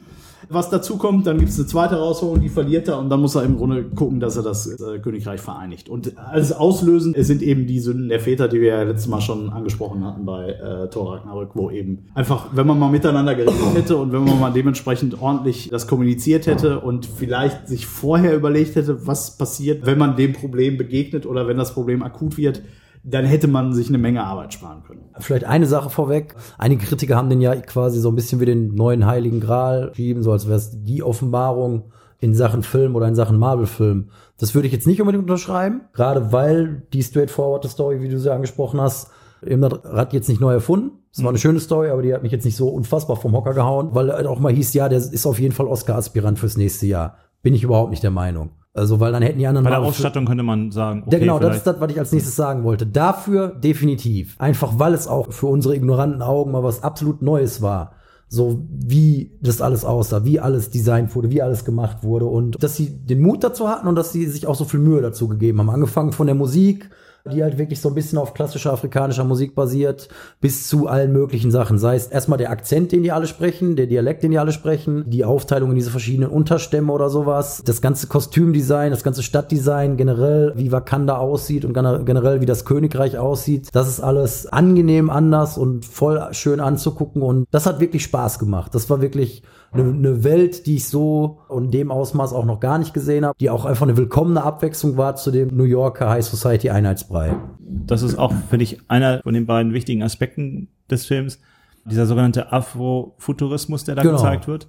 was 0.48 0.70
dazu 0.70 0.96
kommt. 0.96 1.26
Dann 1.26 1.38
gibt 1.38 1.50
es 1.50 1.58
eine 1.58 1.66
zweite 1.66 1.96
Herausforderung, 1.96 2.40
die 2.42 2.48
verliert 2.48 2.88
er 2.88 2.98
und 2.98 3.10
dann 3.10 3.20
muss 3.20 3.34
er 3.34 3.42
im 3.42 3.56
Grunde 3.56 3.84
gucken, 3.84 4.20
dass 4.20 4.36
er 4.36 4.42
das 4.42 4.66
äh, 4.66 4.98
Königreich 4.98 5.40
vereinigt. 5.40 5.88
Und 5.88 6.16
alles 6.18 6.52
auslösend 6.52 7.16
sind 7.18 7.42
eben 7.42 7.66
die 7.66 7.80
Sünden 7.80 8.08
der 8.08 8.20
Väter, 8.20 8.48
die 8.48 8.60
wir 8.60 8.68
ja 8.68 8.82
letztes 8.82 9.08
Mal 9.08 9.20
schon 9.20 9.50
angesprochen 9.50 10.04
hatten 10.04 10.24
bei 10.24 10.50
äh, 10.50 10.88
Thor 10.90 11.16
Ragnarök, 11.16 11.50
wo 11.54 11.70
eben 11.70 12.06
einfach, 12.14 12.46
wenn 12.52 12.66
man 12.66 12.78
mal 12.78 12.90
miteinander 12.90 13.34
geredet 13.34 13.74
hätte 13.74 13.96
und 13.96 14.12
wenn 14.12 14.24
man 14.24 14.38
mal 14.38 14.52
dementsprechend 14.52 15.20
ordentlich 15.20 15.68
das 15.70 15.86
kommuniziert 15.86 16.46
hätte 16.46 16.80
und 16.80 17.06
vielleicht 17.06 17.68
sich 17.68 17.86
vorher 17.86 18.34
überlegt 18.36 18.76
hätte, 18.76 19.06
was 19.06 19.36
passiert, 19.36 19.86
wenn 19.86 19.98
man 19.98 20.16
dem 20.16 20.32
Problem 20.32 20.76
begegnet 20.76 21.26
oder 21.26 21.46
wenn 21.48 21.56
das 21.56 21.74
Problem 21.74 22.02
akut 22.02 22.36
wird, 22.36 22.62
dann 23.08 23.24
hätte 23.24 23.46
man 23.46 23.72
sich 23.72 23.88
eine 23.88 23.98
Menge 23.98 24.24
Arbeit 24.24 24.52
sparen 24.52 24.82
können. 24.82 25.04
Vielleicht 25.18 25.44
eine 25.44 25.66
Sache 25.66 25.90
vorweg. 25.90 26.34
Einige 26.58 26.84
Kritiker 26.84 27.16
haben 27.16 27.30
den 27.30 27.40
ja 27.40 27.54
quasi 27.54 28.00
so 28.00 28.10
ein 28.10 28.16
bisschen 28.16 28.40
wie 28.40 28.46
den 28.46 28.74
neuen 28.74 29.06
Heiligen 29.06 29.40
Gral 29.40 29.90
geschrieben, 29.90 30.24
so 30.24 30.32
als 30.32 30.46
wäre 30.46 30.56
es 30.56 30.82
die 30.82 31.02
Offenbarung 31.04 31.92
in 32.18 32.34
Sachen 32.34 32.62
Film 32.62 32.96
oder 32.96 33.06
in 33.06 33.14
Sachen 33.14 33.38
Marvel-Film. 33.38 34.10
Das 34.38 34.54
würde 34.54 34.66
ich 34.66 34.72
jetzt 34.72 34.86
nicht 34.86 35.00
unbedingt 35.00 35.22
unterschreiben, 35.22 35.82
gerade 35.92 36.32
weil 36.32 36.82
die 36.92 37.02
straightforward 37.02 37.68
Story, 37.68 38.00
wie 38.00 38.08
du 38.08 38.18
sie 38.18 38.32
angesprochen 38.32 38.80
hast, 38.80 39.10
eben 39.44 39.60
das 39.62 39.84
Rad 39.84 40.12
jetzt 40.12 40.28
nicht 40.28 40.40
neu 40.40 40.54
erfunden. 40.54 40.98
Es 41.12 41.22
war 41.22 41.28
eine 41.28 41.38
schöne 41.38 41.60
Story, 41.60 41.90
aber 41.90 42.02
die 42.02 42.12
hat 42.12 42.22
mich 42.22 42.32
jetzt 42.32 42.44
nicht 42.44 42.56
so 42.56 42.68
unfassbar 42.68 43.16
vom 43.16 43.34
Hocker 43.34 43.54
gehauen, 43.54 43.90
weil 43.92 44.12
halt 44.12 44.26
auch 44.26 44.40
mal 44.40 44.52
hieß, 44.52 44.74
ja, 44.74 44.88
der 44.88 44.98
ist 44.98 45.26
auf 45.26 45.38
jeden 45.38 45.54
Fall 45.54 45.66
Oscar-Aspirant 45.66 46.38
fürs 46.38 46.56
nächste 46.56 46.86
Jahr. 46.86 47.18
Bin 47.42 47.54
ich 47.54 47.62
überhaupt 47.62 47.90
nicht 47.90 48.02
der 48.02 48.10
Meinung. 48.10 48.50
Also, 48.76 49.00
weil 49.00 49.10
dann 49.10 49.22
hätten 49.22 49.38
die 49.38 49.46
anderen 49.46 49.64
Bei 49.64 49.70
der 49.70 49.80
Ausstattung 49.80 50.26
könnte 50.26 50.42
man 50.42 50.70
sagen, 50.70 51.04
okay, 51.06 51.14
ja, 51.14 51.18
genau, 51.18 51.38
das 51.38 51.56
ist 51.56 51.66
das, 51.66 51.80
was 51.80 51.90
ich 51.90 51.98
als 51.98 52.12
nächstes 52.12 52.36
sagen 52.36 52.62
wollte. 52.62 52.86
Dafür 52.86 53.48
definitiv. 53.48 54.36
Einfach 54.38 54.78
weil 54.78 54.92
es 54.92 55.08
auch 55.08 55.32
für 55.32 55.46
unsere 55.46 55.74
ignoranten 55.74 56.20
Augen 56.20 56.52
mal 56.52 56.62
was 56.62 56.82
absolut 56.82 57.22
Neues 57.22 57.62
war. 57.62 57.92
So 58.28 58.66
wie 58.70 59.38
das 59.40 59.62
alles 59.62 59.84
aussah, 59.84 60.24
wie 60.24 60.40
alles 60.40 60.70
designt 60.70 61.14
wurde, 61.14 61.30
wie 61.30 61.40
alles 61.40 61.64
gemacht 61.64 62.02
wurde 62.02 62.26
und 62.26 62.62
dass 62.62 62.76
sie 62.76 62.90
den 62.90 63.22
Mut 63.22 63.44
dazu 63.44 63.68
hatten 63.68 63.86
und 63.86 63.94
dass 63.94 64.12
sie 64.12 64.26
sich 64.26 64.46
auch 64.46 64.56
so 64.56 64.64
viel 64.64 64.80
Mühe 64.80 65.00
dazu 65.00 65.28
gegeben 65.28 65.60
haben. 65.60 65.70
Angefangen 65.70 66.12
von 66.12 66.26
der 66.26 66.34
Musik, 66.34 66.90
die 67.32 67.42
halt 67.42 67.58
wirklich 67.58 67.80
so 67.80 67.88
ein 67.88 67.94
bisschen 67.94 68.18
auf 68.18 68.34
klassischer 68.34 68.72
afrikanischer 68.72 69.24
Musik 69.24 69.54
basiert, 69.54 70.08
bis 70.40 70.68
zu 70.68 70.86
allen 70.86 71.12
möglichen 71.12 71.50
Sachen. 71.50 71.78
Sei 71.78 71.96
es 71.96 72.06
erstmal 72.06 72.38
der 72.38 72.50
Akzent, 72.50 72.92
den 72.92 73.02
die 73.02 73.12
alle 73.12 73.26
sprechen, 73.26 73.76
der 73.76 73.86
Dialekt, 73.86 74.22
den 74.22 74.30
die 74.30 74.38
alle 74.38 74.52
sprechen, 74.52 75.04
die 75.08 75.24
Aufteilung 75.24 75.70
in 75.70 75.76
diese 75.76 75.90
verschiedenen 75.90 76.30
Unterstämme 76.30 76.92
oder 76.92 77.10
sowas, 77.10 77.62
das 77.64 77.80
ganze 77.80 78.06
Kostümdesign, 78.06 78.90
das 78.90 79.02
ganze 79.02 79.22
Stadtdesign, 79.22 79.96
generell, 79.96 80.52
wie 80.56 80.72
Wakanda 80.72 81.16
aussieht 81.18 81.64
und 81.64 81.76
gener- 81.76 82.04
generell, 82.04 82.40
wie 82.40 82.46
das 82.46 82.64
Königreich 82.64 83.18
aussieht. 83.18 83.68
Das 83.72 83.88
ist 83.88 84.00
alles 84.00 84.46
angenehm 84.46 85.10
anders 85.10 85.58
und 85.58 85.84
voll 85.84 86.22
schön 86.32 86.60
anzugucken 86.60 87.22
und 87.22 87.46
das 87.50 87.66
hat 87.66 87.80
wirklich 87.80 88.04
Spaß 88.04 88.38
gemacht. 88.38 88.74
Das 88.74 88.88
war 88.90 89.00
wirklich 89.00 89.42
eine, 89.72 90.24
Welt, 90.24 90.66
die 90.66 90.76
ich 90.76 90.88
so 90.88 91.38
und 91.48 91.66
in 91.66 91.70
dem 91.70 91.90
Ausmaß 91.90 92.32
auch 92.32 92.44
noch 92.44 92.60
gar 92.60 92.78
nicht 92.78 92.94
gesehen 92.94 93.26
habe, 93.26 93.36
die 93.38 93.50
auch 93.50 93.64
einfach 93.64 93.86
eine 93.86 93.96
willkommene 93.96 94.42
Abwechslung 94.42 94.96
war 94.96 95.16
zu 95.16 95.30
dem 95.30 95.54
New 95.56 95.64
Yorker 95.64 96.08
High 96.08 96.24
Society 96.24 96.70
Einheitsbrei. 96.70 97.15
Das 97.58 98.02
ist 98.02 98.16
auch, 98.18 98.32
finde 98.50 98.64
ich, 98.64 98.78
einer 98.88 99.20
von 99.22 99.34
den 99.34 99.46
beiden 99.46 99.72
wichtigen 99.72 100.02
Aspekten 100.02 100.68
des 100.90 101.06
Films, 101.06 101.40
dieser 101.84 102.06
sogenannte 102.06 102.52
Afrofuturismus, 102.52 103.84
der 103.84 103.94
da 103.94 104.02
Genau. 104.02 104.14
gezeigt 104.16 104.48
wird. 104.48 104.68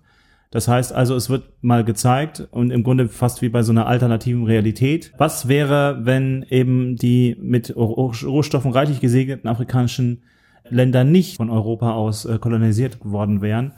Das 0.52 0.68
heißt 0.68 0.94
also, 0.94 1.16
es 1.16 1.30
wird 1.30 1.44
mal 1.62 1.84
gezeigt 1.84 2.48
und 2.52 2.72
im 2.72 2.84
Grunde 2.84 3.10
fast 3.10 3.42
wie 3.42 3.50
bei 3.50 3.64
so 3.64 3.72
einer 3.74 3.86
alternativen 3.88 4.46
Realität. 4.46 5.12
Was 5.18 5.48
wäre, 5.50 6.00
wenn 6.06 6.46
eben 6.50 6.96
die 6.96 7.36
mit 7.42 7.76
Roh- 7.76 8.14
Rohstoffen 8.24 8.72
reichlich 8.72 9.02
gesegneten 9.02 9.50
afrikanischen 9.50 10.24
Länder 10.70 11.04
nicht 11.04 11.36
von 11.38 11.50
Europa 11.50 11.92
aus 11.94 12.24
äh, 12.26 12.38
kolonisiert 12.40 12.98
worden 13.04 13.42
wären? 13.42 13.74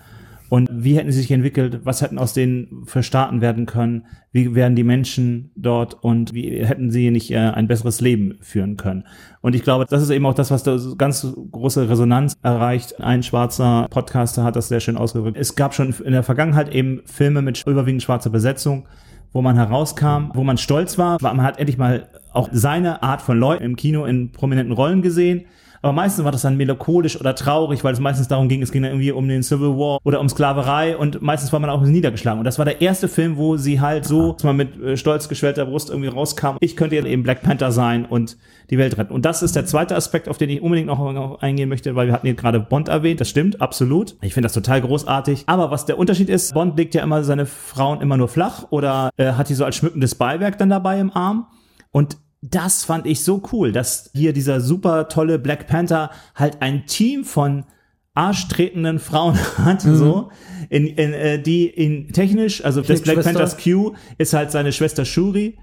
Und 0.49 0.67
wie 0.71 0.97
hätten 0.97 1.11
sie 1.11 1.21
sich 1.21 1.31
entwickelt? 1.31 1.81
Was 1.83 2.01
hätten 2.01 2.17
aus 2.17 2.33
denen 2.33 2.83
für 2.85 3.01
werden 3.01 3.65
können? 3.67 4.05
Wie 4.31 4.55
wären 4.55 4.75
die 4.75 4.83
Menschen 4.83 5.51
dort 5.55 6.03
und 6.03 6.33
wie 6.33 6.65
hätten 6.65 6.91
sie 6.91 7.11
nicht 7.11 7.31
äh, 7.31 7.37
ein 7.37 7.67
besseres 7.67 8.01
Leben 8.01 8.37
führen 8.41 8.75
können? 8.75 9.05
Und 9.41 9.55
ich 9.55 9.63
glaube, 9.63 9.85
das 9.87 10.01
ist 10.01 10.09
eben 10.09 10.25
auch 10.25 10.33
das, 10.33 10.51
was 10.51 10.63
da 10.63 10.77
ganz 10.97 11.25
große 11.51 11.87
Resonanz 11.89 12.33
erreicht. 12.41 12.99
Ein 12.99 13.23
schwarzer 13.23 13.87
Podcaster 13.89 14.43
hat 14.43 14.55
das 14.55 14.69
sehr 14.69 14.79
schön 14.79 14.97
ausgedrückt. 14.97 15.37
Es 15.37 15.55
gab 15.55 15.75
schon 15.75 15.93
in 16.03 16.11
der 16.11 16.23
Vergangenheit 16.23 16.73
eben 16.73 17.01
Filme 17.05 17.41
mit 17.41 17.63
überwiegend 17.65 18.01
schwarzer 18.01 18.31
Besetzung, 18.31 18.87
wo 19.31 19.41
man 19.43 19.55
herauskam, 19.55 20.31
wo 20.33 20.43
man 20.43 20.57
stolz 20.57 20.97
war, 20.97 21.17
man 21.21 21.43
hat 21.43 21.59
endlich 21.59 21.77
mal 21.77 22.09
auch 22.33 22.49
seine 22.51 23.03
Art 23.03 23.21
von 23.21 23.39
Leuten 23.39 23.63
im 23.63 23.75
Kino 23.75 24.05
in 24.05 24.31
prominenten 24.31 24.73
Rollen 24.73 25.01
gesehen. 25.03 25.45
Aber 25.81 25.93
meistens 25.93 26.25
war 26.25 26.31
das 26.31 26.41
dann 26.41 26.57
melancholisch 26.57 27.19
oder 27.19 27.35
traurig, 27.35 27.83
weil 27.83 27.93
es 27.93 27.99
meistens 27.99 28.27
darum 28.27 28.49
ging, 28.49 28.61
es 28.61 28.71
ging 28.71 28.83
dann 28.83 28.91
irgendwie 28.91 29.11
um 29.11 29.27
den 29.27 29.43
Civil 29.43 29.69
War 29.77 29.99
oder 30.03 30.19
um 30.19 30.27
Sklaverei 30.27 30.97
und 30.97 31.21
meistens 31.21 31.53
war 31.53 31.59
man 31.59 31.69
auch 31.69 31.81
niedergeschlagen. 31.81 32.39
Und 32.39 32.45
das 32.45 32.57
war 32.57 32.65
der 32.65 32.81
erste 32.81 33.07
Film, 33.07 33.37
wo 33.37 33.57
sie 33.57 33.79
halt 33.79 34.05
so, 34.05 34.33
dass 34.33 34.43
man 34.43 34.57
mit 34.57 34.81
äh, 34.81 34.97
stolz 34.97 35.29
geschwellter 35.29 35.65
Brust 35.65 35.89
irgendwie 35.89 36.09
rauskam. 36.09 36.57
Ich 36.59 36.75
könnte 36.75 36.95
ja 36.95 37.05
eben 37.05 37.23
Black 37.23 37.41
Panther 37.41 37.71
sein 37.71 38.05
und 38.05 38.37
die 38.69 38.77
Welt 38.77 38.97
retten. 38.97 39.13
Und 39.13 39.25
das 39.25 39.41
ist 39.41 39.55
der 39.55 39.65
zweite 39.65 39.95
Aspekt, 39.95 40.27
auf 40.27 40.37
den 40.37 40.49
ich 40.49 40.61
unbedingt 40.61 40.87
noch 40.87 40.99
noch 40.99 41.41
eingehen 41.41 41.69
möchte, 41.69 41.95
weil 41.95 42.07
wir 42.07 42.13
hatten 42.13 42.27
hier 42.27 42.35
gerade 42.35 42.59
Bond 42.59 42.87
erwähnt. 42.87 43.21
Das 43.21 43.29
stimmt, 43.29 43.61
absolut. 43.61 44.15
Ich 44.21 44.33
finde 44.33 44.45
das 44.45 44.53
total 44.53 44.81
großartig. 44.81 45.43
Aber 45.47 45.71
was 45.71 45.85
der 45.85 45.97
Unterschied 45.97 46.29
ist, 46.29 46.53
Bond 46.53 46.77
legt 46.77 46.93
ja 46.93 47.03
immer 47.03 47.23
seine 47.23 47.45
Frauen 47.45 48.01
immer 48.01 48.17
nur 48.17 48.27
flach 48.27 48.65
oder 48.69 49.09
äh, 49.17 49.33
hat 49.33 49.49
die 49.49 49.53
so 49.53 49.65
als 49.65 49.75
schmückendes 49.75 50.15
Beiwerk 50.15 50.57
dann 50.57 50.69
dabei 50.69 50.99
im 50.99 51.11
Arm. 51.11 51.47
Und 51.91 52.17
das 52.41 52.85
fand 52.85 53.05
ich 53.05 53.23
so 53.23 53.41
cool, 53.51 53.71
dass 53.71 54.11
hier 54.13 54.33
dieser 54.33 54.61
super 54.61 55.09
tolle 55.09 55.39
Black 55.39 55.67
Panther 55.67 56.11
halt 56.35 56.61
ein 56.61 56.85
Team 56.85 57.25
von 57.25 57.65
arschtretenden 58.13 58.99
Frauen 58.99 59.37
hat, 59.57 59.81
so, 59.81 60.29
in, 60.69 60.87
in, 60.87 61.13
äh, 61.13 61.41
die 61.41 61.67
in 61.67 62.11
technisch, 62.11 62.63
also 62.63 62.81
das 62.81 63.01
Black. 63.01 63.23
Panthers 63.23 63.57
Q 63.57 63.93
ist 64.17 64.33
halt 64.33 64.51
seine 64.51 64.71
Schwester 64.71 65.05
Shuri, 65.05 65.57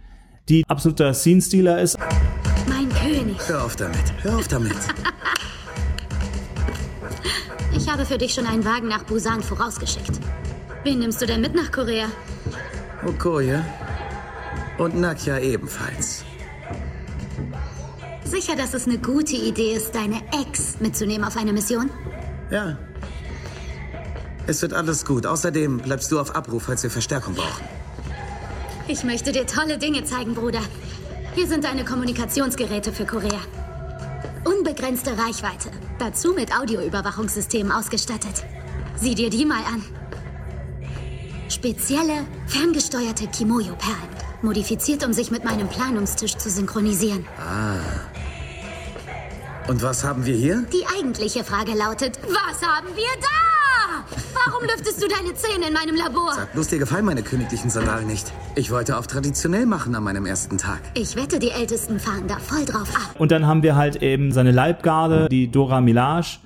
die 0.49 0.64
absoluter 0.68 1.12
Scene-Stealer 1.12 1.80
ist. 1.80 1.99
Mein 2.68 2.88
König. 2.88 3.37
Hör 3.47 3.64
auf 3.64 3.76
damit. 3.76 3.99
Hör 4.23 4.37
auf 4.37 4.49
damit. 4.49 4.76
Ich 7.76 7.92
habe 7.92 8.06
für 8.06 8.16
dich 8.16 8.33
schon 8.33 8.47
einen 8.47 8.64
Wagen 8.64 8.88
nach 8.88 9.04
Busan 9.04 9.42
vorausgeschickt. 9.42 10.18
Wen 10.83 10.99
nimmst 10.99 11.21
du 11.21 11.26
denn 11.26 11.42
mit 11.42 11.54
nach 11.54 11.71
Korea? 11.71 12.06
Okoye. 13.06 13.61
Und 14.78 14.99
Nakia 14.99 15.38
ebenfalls. 15.38 16.15
Sicher, 18.26 18.56
dass 18.56 18.75
es 18.75 18.87
eine 18.87 18.99
gute 18.99 19.37
Idee 19.37 19.75
ist, 19.75 19.95
deine 19.95 20.16
Ex 20.42 20.80
mitzunehmen 20.80 21.25
auf 21.25 21.37
eine 21.37 21.52
Mission? 21.52 21.90
Ja. 22.50 22.76
Es 24.49 24.62
wird 24.62 24.73
alles 24.73 25.04
gut. 25.04 25.26
Außerdem 25.26 25.78
bleibst 25.78 26.11
du 26.11 26.18
auf 26.18 26.35
Abruf, 26.35 26.64
falls 26.64 26.83
wir 26.83 26.90
Verstärkung 26.90 27.35
brauchen. 27.35 27.64
Ich 28.88 29.04
möchte 29.04 29.30
dir 29.30 29.47
tolle 29.47 29.78
Dinge 29.78 30.04
zeigen, 30.04 30.35
Bruder. 30.35 30.61
Hier 31.35 31.47
sind 31.47 31.64
deine 31.64 31.85
Kommunikationsgeräte 31.85 32.92
für 32.92 33.04
Korea. 33.04 33.38
Unbegrenzte 34.45 35.11
Reichweite. 35.16 35.71
Dazu 35.99 36.33
mit 36.33 36.56
Audioüberwachungssystemen 36.56 37.71
ausgestattet. 37.73 38.45
Sieh 38.97 39.14
dir 39.14 39.30
die 39.30 39.45
mal 39.45 39.62
an. 39.64 39.85
Spezielle, 41.49 42.25
ferngesteuerte 42.47 43.28
Kimoyo-Perlen. 43.28 44.16
Modifiziert, 44.42 45.04
um 45.04 45.12
sich 45.12 45.30
mit 45.30 45.45
meinem 45.45 45.68
Planungstisch 45.68 46.37
zu 46.37 46.50
synchronisieren. 46.50 47.25
Ah. 47.38 48.15
Und 49.68 49.82
was 49.82 50.04
haben 50.04 50.25
wir 50.25 50.35
hier? 50.35 50.64
Die 50.73 50.87
eigentliche 50.96 51.42
Frage 51.42 51.73
lautet, 51.73 52.20
was 52.23 52.62
haben 52.62 52.87
wir 52.94 53.04
da? 53.20 54.06
Warum 54.46 54.62
lüftest 54.62 55.02
du 55.02 55.08
deine 55.08 55.35
Zähne 55.35 55.66
in 55.66 55.75
meinem 55.75 55.96
Labor? 55.96 56.35
Sag 56.37 56.52
bloß, 56.52 56.68
dir 56.68 56.78
gefallen 56.78 57.04
meine 57.04 57.25
königlichen 57.25 57.68
Sandalen 57.68 58.06
nicht. 58.06 58.32
Ich 58.54 58.70
wollte 58.70 58.96
auf 58.96 59.08
traditionell 59.08 59.66
machen 59.66 59.96
an 59.96 60.04
meinem 60.04 60.25
ersten 60.25 60.56
Tag. 60.56 60.78
Ich 60.94 61.16
wette, 61.16 61.40
die 61.40 61.50
Ältesten 61.50 61.99
fahren 61.99 62.28
da 62.28 62.38
voll 62.38 62.64
drauf 62.64 62.94
ab. 62.94 63.18
Und 63.18 63.32
dann 63.32 63.49
haben 63.49 63.64
wir 63.64 63.75
halt 63.75 64.02
eben 64.02 64.30
seine 64.30 64.52
Leibgarde, 64.52 65.28
die 65.28 65.50
Dora 65.50 65.80
Milaje, 65.80 66.38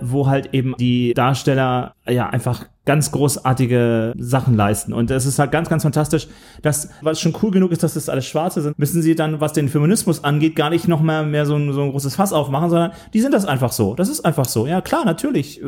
wo 0.00 0.26
halt 0.26 0.50
eben 0.52 0.74
die 0.78 1.14
Darsteller 1.14 1.94
ja 2.08 2.28
einfach 2.28 2.66
ganz 2.84 3.10
großartige 3.10 4.12
Sachen 4.16 4.54
leisten. 4.54 4.92
Und 4.92 5.10
es 5.10 5.26
ist 5.26 5.40
halt 5.40 5.50
ganz, 5.50 5.68
ganz 5.68 5.82
fantastisch, 5.82 6.28
dass, 6.62 6.88
was 7.02 7.20
schon 7.20 7.34
cool 7.42 7.50
genug 7.50 7.72
ist, 7.72 7.82
dass 7.82 7.94
das 7.94 8.08
alles 8.08 8.26
Schwarze 8.26 8.62
sind, 8.62 8.78
müssen 8.78 9.02
sie 9.02 9.16
dann, 9.16 9.40
was 9.40 9.52
den 9.52 9.68
Feminismus 9.68 10.22
angeht, 10.22 10.54
gar 10.54 10.70
nicht 10.70 10.86
noch 10.86 11.00
mehr, 11.00 11.24
mehr 11.24 11.46
so, 11.46 11.56
ein, 11.56 11.72
so 11.72 11.82
ein 11.82 11.90
großes 11.90 12.14
Fass 12.14 12.32
aufmachen, 12.32 12.70
sondern 12.70 12.92
die 13.12 13.20
sind 13.20 13.34
das 13.34 13.44
einfach 13.44 13.72
so. 13.72 13.94
Das 13.96 14.08
ist 14.08 14.24
einfach 14.24 14.44
so. 14.44 14.68
Ja, 14.68 14.80
klar, 14.82 15.04
natürlich. 15.04 15.60
äh, 15.60 15.64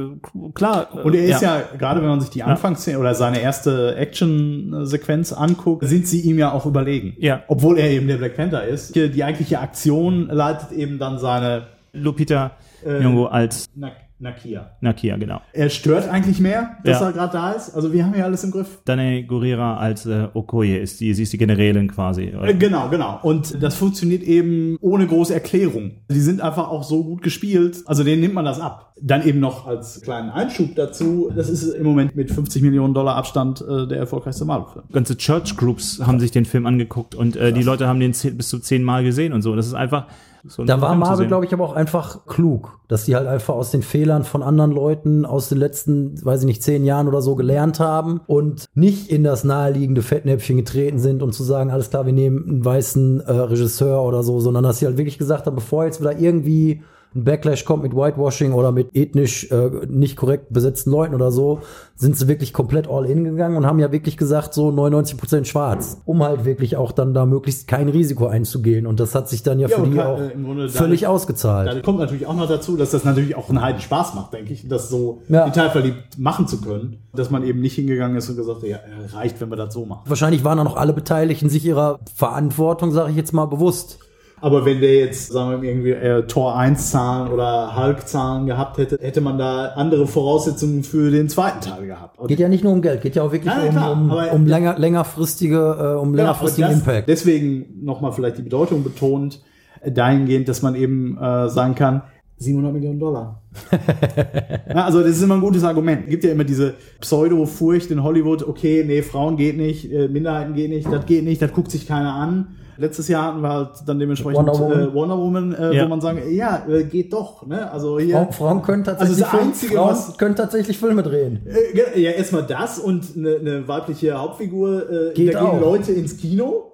Klar. 0.54 0.88
äh, 0.94 1.00
Und 1.00 1.14
er 1.16 1.24
ist 1.24 1.42
ja, 1.42 1.60
gerade 1.76 2.00
wenn 2.02 2.08
man 2.08 2.20
sich 2.20 2.30
die 2.30 2.44
Anfangsszene 2.44 3.00
oder 3.00 3.14
seine 3.16 3.40
erste 3.40 3.96
Action-Sequenz 3.96 5.32
anguckt, 5.32 5.86
sind 5.88 6.06
sie 6.06 6.20
ihm 6.20 6.38
ja 6.38 6.52
auch 6.52 6.66
überlegen. 6.66 7.14
Ja. 7.18 7.42
Obwohl 7.48 7.78
er 7.78 7.90
eben 7.90 8.06
der 8.06 8.18
Black 8.18 8.36
Panther 8.36 8.62
ist. 8.64 8.94
Die 8.94 9.10
die 9.10 9.24
eigentliche 9.24 9.58
Aktion 9.58 10.28
leitet 10.28 10.70
eben 10.72 10.98
dann 11.00 11.18
seine 11.18 11.66
Lupita 11.92 12.52
Äh, 12.86 13.00
Nyong'o 13.00 13.26
als 13.26 13.66
Na 13.74 13.90
Nakia. 14.20 14.72
Nakia, 14.80 15.16
genau. 15.16 15.40
Er 15.52 15.70
stört 15.70 16.08
eigentlich 16.08 16.40
mehr, 16.40 16.76
dass 16.84 17.00
Ja. 17.00 17.06
er 17.06 17.12
gerade 17.12 17.32
da 17.32 17.52
ist. 17.52 17.70
Also 17.74 17.92
wir 17.92 18.04
haben 18.04 18.14
ja 18.16 18.24
alles 18.24 18.42
im 18.42 18.50
Griff. 18.50 18.80
Dane 18.84 19.22
Gurira 19.24 19.76
als 19.76 20.06
äh, 20.06 20.26
Okoye 20.34 20.76
ist 20.78 21.00
die, 21.00 21.14
sie 21.14 21.22
ist 21.22 21.32
die 21.32 21.38
Generälin 21.38 21.88
quasi. 21.88 22.24
Äh, 22.24 22.54
Genau, 22.54 22.88
genau. 22.88 23.20
Und 23.22 23.62
das 23.62 23.76
funktioniert 23.76 24.22
eben 24.24 24.76
ohne 24.80 25.06
große 25.06 25.32
Erklärung. 25.32 25.92
Die 26.10 26.20
sind 26.20 26.40
einfach 26.40 26.68
auch 26.68 26.82
so 26.82 27.04
gut 27.04 27.22
gespielt. 27.22 27.82
Also 27.86 28.02
denen 28.02 28.20
nimmt 28.20 28.34
man 28.34 28.44
das 28.44 28.58
ab. 28.60 28.92
Dann 29.00 29.24
eben 29.24 29.38
noch 29.38 29.66
als 29.68 30.00
kleinen 30.00 30.30
Einschub 30.30 30.74
dazu. 30.74 31.30
Das 31.36 31.48
ist 31.48 31.62
im 31.74 31.84
Moment 31.84 32.16
mit 32.16 32.32
50 32.32 32.62
Millionen 32.62 32.94
Dollar 32.94 33.14
Abstand 33.14 33.60
äh, 33.60 33.86
der 33.86 33.98
erfolgreichste 33.98 34.44
Marvel-Film. 34.44 34.86
ganze 34.92 35.16
Church 35.16 35.56
Groups 35.56 36.00
haben 36.04 36.18
sich 36.18 36.32
den 36.32 36.44
Film 36.44 36.66
angeguckt 36.66 37.14
und 37.14 37.36
äh, 37.36 37.52
die 37.52 37.62
Leute 37.62 37.86
haben 37.86 38.00
den 38.00 38.12
zehn, 38.14 38.36
bis 38.36 38.48
zu 38.48 38.58
zehn 38.58 38.82
Mal 38.82 39.04
gesehen 39.04 39.32
und 39.32 39.42
so. 39.42 39.54
Das 39.54 39.66
ist 39.68 39.74
einfach 39.74 40.06
so 40.48 40.64
Da 40.64 40.80
war 40.80 40.90
Film 40.90 41.00
Marvel, 41.00 41.26
glaube 41.26 41.44
ich, 41.44 41.52
aber 41.52 41.64
auch 41.64 41.74
einfach 41.74 42.26
klug, 42.26 42.80
dass 42.88 43.04
die 43.04 43.14
halt 43.14 43.26
einfach 43.26 43.54
aus 43.54 43.70
den 43.70 43.82
Fehlern 43.82 44.24
von 44.24 44.42
anderen 44.42 44.72
Leuten 44.72 45.24
aus 45.24 45.48
den 45.48 45.58
letzten, 45.58 46.24
weiß 46.24 46.40
ich 46.40 46.46
nicht, 46.46 46.62
zehn 46.62 46.84
Jahren 46.84 47.08
oder 47.08 47.22
so 47.22 47.36
gelernt 47.36 47.80
haben 47.80 48.20
und 48.26 48.66
nicht 48.74 49.10
in 49.10 49.24
das 49.24 49.44
naheliegende 49.44 50.02
Fettnäpfchen 50.02 50.56
getreten 50.56 50.98
sind 50.98 51.22
und 51.22 51.32
zu 51.32 51.44
sagen, 51.44 51.70
alles 51.70 51.90
klar, 51.90 52.06
wir 52.06 52.12
nehmen 52.12 52.48
einen 52.48 52.64
weißen 52.64 53.20
äh, 53.20 53.32
Regisseur 53.32 54.02
oder 54.02 54.22
so, 54.22 54.40
sondern 54.40 54.64
dass 54.64 54.78
sie 54.78 54.86
halt 54.86 54.98
wirklich 54.98 55.18
gesagt 55.18 55.46
haben, 55.46 55.54
bevor 55.54 55.84
jetzt 55.84 56.00
wieder 56.00 56.18
irgendwie 56.18 56.82
ein 57.14 57.24
Backlash 57.24 57.64
kommt 57.64 57.82
mit 57.82 57.94
Whitewashing 57.94 58.52
oder 58.52 58.70
mit 58.70 58.94
ethnisch 58.94 59.50
äh, 59.50 59.70
nicht 59.88 60.16
korrekt 60.16 60.52
besetzten 60.52 60.90
Leuten 60.90 61.14
oder 61.14 61.32
so, 61.32 61.60
sind 61.96 62.16
sie 62.16 62.28
wirklich 62.28 62.52
komplett 62.52 62.86
all 62.88 63.06
in 63.06 63.24
gegangen 63.24 63.56
und 63.56 63.66
haben 63.66 63.78
ja 63.78 63.90
wirklich 63.90 64.16
gesagt, 64.16 64.52
so 64.54 64.68
99% 64.68 65.44
schwarz, 65.46 66.00
um 66.04 66.22
halt 66.22 66.44
wirklich 66.44 66.76
auch 66.76 66.92
dann 66.92 67.14
da 67.14 67.24
möglichst 67.26 67.66
kein 67.66 67.88
Risiko 67.88 68.26
einzugehen. 68.26 68.86
Und 68.86 69.00
das 69.00 69.14
hat 69.14 69.28
sich 69.28 69.42
dann 69.42 69.58
ja, 69.58 69.68
für 69.68 69.82
und 69.82 69.90
die 69.92 69.96
kann, 69.96 70.06
auch 70.06 70.20
äh, 70.20 70.30
Grunde 70.34 70.68
völlig 70.68 71.00
dadurch- 71.00 71.06
ausgezahlt. 71.06 71.68
Da 71.74 71.80
kommt 71.80 71.98
natürlich 71.98 72.26
auch 72.26 72.36
noch 72.36 72.46
dazu, 72.48 72.76
dass 72.76 72.90
das 72.90 73.04
natürlich 73.04 73.34
auch 73.36 73.48
einen 73.48 73.62
Heiden 73.62 73.80
Spaß 73.80 74.14
macht, 74.14 74.34
denke 74.34 74.52
ich, 74.52 74.68
das 74.68 74.88
so 74.90 75.22
Ja. 75.28 75.46
detailverliebt 75.46 76.18
machen 76.18 76.46
zu 76.46 76.60
können, 76.60 76.98
dass 77.14 77.30
man 77.30 77.42
eben 77.42 77.60
nicht 77.60 77.74
hingegangen 77.74 78.16
ist 78.18 78.28
und 78.28 78.36
gesagt 78.36 78.62
hat, 78.62 78.68
ja, 78.68 78.76
äh, 78.76 79.14
reicht, 79.16 79.40
wenn 79.40 79.48
wir 79.50 79.56
das 79.56 79.72
so 79.74 79.86
machen. 79.86 80.02
Wahrscheinlich 80.06 80.44
waren 80.44 80.58
dann 80.58 80.66
auch 80.66 80.76
alle 80.76 80.92
Beteiligten 80.92 81.48
sich 81.48 81.64
ihrer 81.64 81.98
Verantwortung, 82.14 82.92
sage 82.92 83.10
ich 83.10 83.16
jetzt 83.16 83.32
mal, 83.32 83.46
bewusst. 83.46 83.98
Aber 84.40 84.64
wenn 84.64 84.80
der 84.80 84.94
jetzt, 84.96 85.32
sagen 85.32 85.62
wir 85.62 85.68
irgendwie 85.68 85.90
äh, 85.90 86.22
Tor 86.26 86.56
1 86.56 86.90
Zahlen 86.90 87.32
oder 87.32 87.76
Hulk 87.76 88.06
Zahlen 88.08 88.46
gehabt 88.46 88.78
hätte, 88.78 88.98
hätte 89.00 89.20
man 89.20 89.38
da 89.38 89.72
andere 89.74 90.06
Voraussetzungen 90.06 90.82
für 90.84 91.10
den 91.10 91.28
zweiten 91.28 91.60
Teil 91.60 91.86
gehabt. 91.86 92.18
Und 92.18 92.28
Geht 92.28 92.38
ja 92.40 92.48
nicht 92.48 92.64
nur 92.64 92.72
um 92.72 92.82
Geld, 92.82 93.02
geht 93.02 93.16
ja 93.16 93.22
auch 93.22 93.32
wirklich 93.32 93.52
ja, 93.52 93.62
um, 93.62 93.70
klar, 93.70 93.92
um, 93.92 94.10
aber- 94.10 94.32
um 94.32 94.46
länger, 94.46 94.78
längerfristige, 94.78 95.94
äh, 95.96 96.00
um 96.00 96.14
längerfristigen 96.14 96.64
aber 96.70 96.74
das, 96.74 96.86
Impact. 96.86 97.08
Deswegen 97.08 97.84
nochmal 97.84 98.12
vielleicht 98.12 98.38
die 98.38 98.42
Bedeutung 98.42 98.84
betont, 98.84 99.40
äh, 99.80 99.90
dahingehend, 99.90 100.48
dass 100.48 100.62
man 100.62 100.74
eben 100.74 101.16
äh, 101.18 101.48
sagen 101.48 101.74
kann, 101.74 102.02
700 102.40 102.72
Millionen 102.72 103.00
Dollar. 103.00 103.42
ja, 104.68 104.84
also 104.84 105.00
das 105.00 105.10
ist 105.10 105.22
immer 105.22 105.34
ein 105.34 105.40
gutes 105.40 105.64
Argument. 105.64 106.02
Es 106.04 106.10
gibt 106.10 106.22
ja 106.24 106.30
immer 106.30 106.44
diese 106.44 106.74
Pseudo-Furcht 107.00 107.90
in 107.90 108.02
Hollywood, 108.04 108.46
okay, 108.46 108.84
nee, 108.86 109.02
Frauen 109.02 109.36
geht 109.36 109.56
nicht, 109.56 109.92
äh, 109.92 110.06
Minderheiten 110.08 110.54
geht 110.54 110.70
nicht, 110.70 110.86
das 110.90 111.04
geht 111.06 111.24
nicht, 111.24 111.42
das 111.42 111.52
guckt 111.52 111.70
sich 111.72 111.88
keiner 111.88 112.14
an. 112.14 112.54
Letztes 112.80 113.08
Jahr 113.08 113.24
hatten 113.26 113.40
wir 113.40 113.48
halt 113.48 113.70
dann 113.86 113.98
dementsprechend 113.98 114.38
Wonder 114.38 114.58
Woman. 114.58 114.80
Äh, 114.88 114.94
Wonder 114.94 115.18
Woman, 115.18 115.52
äh, 115.52 115.74
Ja. 115.76 115.84
wo 115.84 115.88
man 115.88 116.00
sagen, 116.00 116.22
ja, 116.30 116.64
äh, 116.68 116.84
geht 116.84 117.12
doch. 117.12 117.44
Ne? 117.46 117.70
Also 117.70 117.98
hier, 117.98 118.14
Frauen, 118.14 118.32
Frauen 118.32 118.62
können 118.62 118.82
also 118.86 118.92
tatsächlich, 118.98 119.18
das 119.20 119.30
Film- 119.30 119.42
Einzige, 119.48 119.74
Frauen 119.74 119.88
was 119.90 120.16
können 120.18 120.36
tatsächlich 120.36 120.78
Filme 120.78 121.02
drehen. 121.02 121.40
äh, 121.46 122.00
Ja, 122.00 122.10
erstmal 122.12 122.44
das 122.44 122.78
und 122.78 123.04
eine, 123.16 123.36
eine 123.36 123.68
weibliche 123.68 124.14
Hauptfigur, 124.18 124.88
äh, 125.10 125.12
Geht 125.14 125.34
da 125.34 125.40
gehen 125.40 125.48
auch. 125.48 125.60
Leute 125.60 125.92
ins 125.92 126.16
Kino. 126.16 126.72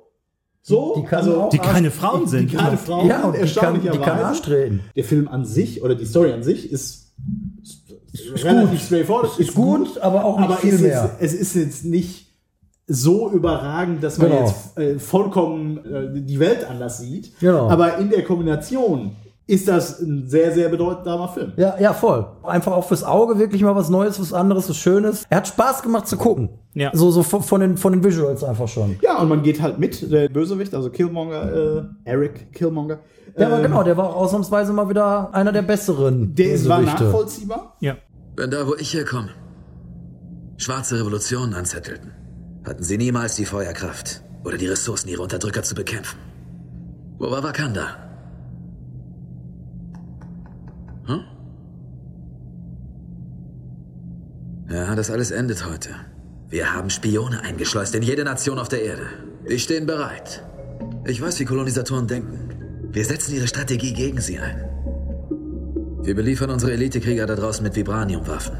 So, 0.66 0.94
Die 0.96 1.04
kann 1.04 1.18
also 1.20 1.40
auch 1.42 1.50
Die 1.50 1.58
keine 1.58 1.90
Frauen 1.90 2.24
die, 2.24 2.28
sind. 2.30 2.52
Die 2.52 2.56
keine 2.56 2.76
Frauen 2.78 3.06
Ja, 3.08 3.16
sind, 3.16 3.24
und 3.26 3.32
die 3.34 3.38
kann- 3.38 3.74
die 3.74 3.80
kann 3.80 3.86
erstaunlicherweise. 3.88 4.24
Arsch 4.26 4.42
treten. 4.42 4.80
Der 4.96 5.04
Film 5.04 5.28
an 5.28 5.44
sich 5.44 5.82
oder 5.82 5.94
die 5.94 6.06
Story 6.06 6.32
an 6.32 6.42
sich 6.42 6.70
ist, 6.72 7.12
relativ 8.42 8.82
straightforward. 8.84 9.38
Ist 9.38 9.54
gut, 9.54 9.98
aber 9.98 10.24
auch 10.24 10.38
nicht 10.38 10.48
aber 10.50 10.58
viel 10.58 10.74
es 10.74 10.80
mehr. 10.80 11.10
Ist, 11.20 11.34
es 11.34 11.40
ist 11.40 11.54
jetzt 11.56 11.84
nicht 11.84 12.23
so 12.86 13.30
überragend, 13.30 14.02
dass 14.02 14.18
man 14.18 14.28
Genau. 14.30 14.46
jetzt 14.46 14.78
äh, 14.78 14.98
vollkommen 14.98 15.78
äh, 15.84 16.20
die 16.20 16.38
Welt 16.38 16.66
anders 16.68 16.98
sieht. 16.98 17.38
Genau. 17.40 17.68
Aber 17.70 17.98
in 17.98 18.10
der 18.10 18.24
Kombination 18.24 19.16
ist 19.46 19.68
das 19.68 20.00
ein 20.00 20.26
sehr, 20.26 20.52
sehr 20.52 20.70
bedeutsamer 20.70 21.28
Film. 21.28 21.52
Ja, 21.56 21.78
ja, 21.78 21.92
voll. 21.92 22.26
Einfach 22.44 22.72
auch 22.72 22.86
fürs 22.86 23.04
Auge 23.04 23.38
wirklich 23.38 23.62
mal 23.62 23.74
was 23.76 23.90
Neues, 23.90 24.18
was 24.18 24.32
anderes, 24.32 24.68
was 24.70 24.76
Schönes. 24.78 25.24
Er 25.28 25.38
hat 25.38 25.48
Spaß 25.48 25.82
gemacht 25.82 26.08
zu 26.08 26.16
gucken. 26.16 26.48
Ja. 26.72 26.90
So, 26.94 27.10
so 27.10 27.22
von, 27.22 27.42
von, 27.42 27.60
den, 27.60 27.76
von 27.76 27.92
den 27.92 28.02
Visuals 28.02 28.42
einfach 28.42 28.68
schon. 28.68 28.96
Ja, 29.02 29.18
und 29.20 29.28
man 29.28 29.42
geht 29.42 29.60
halt 29.60 29.78
mit, 29.78 30.10
der 30.10 30.28
Bösewicht, 30.30 30.74
also 30.74 30.88
Killmonger, 30.90 31.52
äh, 31.52 31.82
Eric 32.10 32.52
Killmonger. 32.54 33.00
Ja, 33.36 33.46
aber 33.48 33.56
ähm, 33.58 33.62
genau, 33.64 33.82
der 33.82 33.96
war 33.98 34.10
auch 34.10 34.16
ausnahmsweise 34.16 34.72
mal 34.72 34.88
wieder 34.88 35.34
einer 35.34 35.52
der 35.52 35.62
besseren. 35.62 36.34
Der 36.34 36.52
ist, 36.52 36.66
war 36.68 36.78
Bösewichte. 36.78 37.04
nachvollziehbar. 37.04 37.76
Ja. 37.80 37.96
Wenn 38.36 38.50
da, 38.50 38.66
wo 38.66 38.74
ich 38.76 38.94
herkomme, 38.94 39.28
schwarze 40.56 40.98
Revolutionen 40.98 41.52
anzettelten, 41.54 42.12
hatten 42.64 42.82
sie 42.82 42.98
niemals 42.98 43.36
die 43.36 43.44
Feuerkraft 43.44 44.22
oder 44.44 44.56
die 44.56 44.66
Ressourcen, 44.66 45.08
ihre 45.08 45.22
Unterdrücker 45.22 45.62
zu 45.62 45.74
bekämpfen. 45.74 46.18
Wo 47.18 47.30
war 47.30 47.42
Wakanda? 47.42 47.96
Hm? 51.06 51.20
Ja, 54.70 54.94
das 54.94 55.10
alles 55.10 55.30
endet 55.30 55.66
heute. 55.66 55.90
Wir 56.48 56.74
haben 56.74 56.90
Spione 56.90 57.42
eingeschleust 57.42 57.94
in 57.94 58.02
jede 58.02 58.24
Nation 58.24 58.58
auf 58.58 58.68
der 58.68 58.82
Erde. 58.82 59.06
Die 59.48 59.58
stehen 59.58 59.86
bereit. 59.86 60.44
Ich 61.06 61.20
weiß, 61.20 61.38
wie 61.40 61.44
Kolonisatoren 61.44 62.06
denken. 62.06 62.88
Wir 62.90 63.04
setzen 63.04 63.34
ihre 63.34 63.46
Strategie 63.46 63.92
gegen 63.92 64.20
sie 64.20 64.38
ein. 64.38 64.64
Wir 66.02 66.14
beliefern 66.14 66.50
unsere 66.50 66.72
Elitekrieger 66.72 67.26
da 67.26 67.34
draußen 67.34 67.62
mit 67.62 67.76
Vibraniumwaffen. 67.76 68.56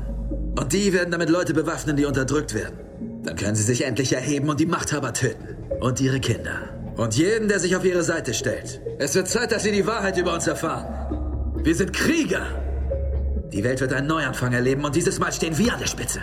Und 0.58 0.72
die 0.72 0.92
werden 0.92 1.10
damit 1.10 1.30
Leute 1.30 1.54
bewaffnen, 1.54 1.96
die 1.96 2.04
unterdrückt 2.04 2.54
werden. 2.54 2.83
Dann 3.24 3.36
können 3.36 3.56
sie 3.56 3.62
sich 3.62 3.84
endlich 3.84 4.12
erheben 4.12 4.50
und 4.50 4.60
die 4.60 4.66
Machthaber 4.66 5.14
töten. 5.14 5.56
Und 5.80 6.00
ihre 6.00 6.20
Kinder. 6.20 6.68
Und 6.96 7.16
jeden, 7.16 7.48
der 7.48 7.58
sich 7.58 7.74
auf 7.74 7.84
ihre 7.84 8.02
Seite 8.02 8.34
stellt. 8.34 8.80
Es 8.98 9.14
wird 9.14 9.28
Zeit, 9.28 9.50
dass 9.50 9.64
sie 9.64 9.72
die 9.72 9.86
Wahrheit 9.86 10.16
über 10.18 10.34
uns 10.34 10.46
erfahren. 10.46 11.54
Wir 11.64 11.74
sind 11.74 11.92
Krieger. 11.92 12.46
Die 13.52 13.64
Welt 13.64 13.80
wird 13.80 13.92
einen 13.92 14.06
Neuanfang 14.06 14.52
erleben 14.52 14.84
und 14.84 14.94
dieses 14.94 15.18
Mal 15.18 15.32
stehen 15.32 15.56
wir 15.58 15.72
an 15.72 15.80
der 15.80 15.86
Spitze. 15.86 16.20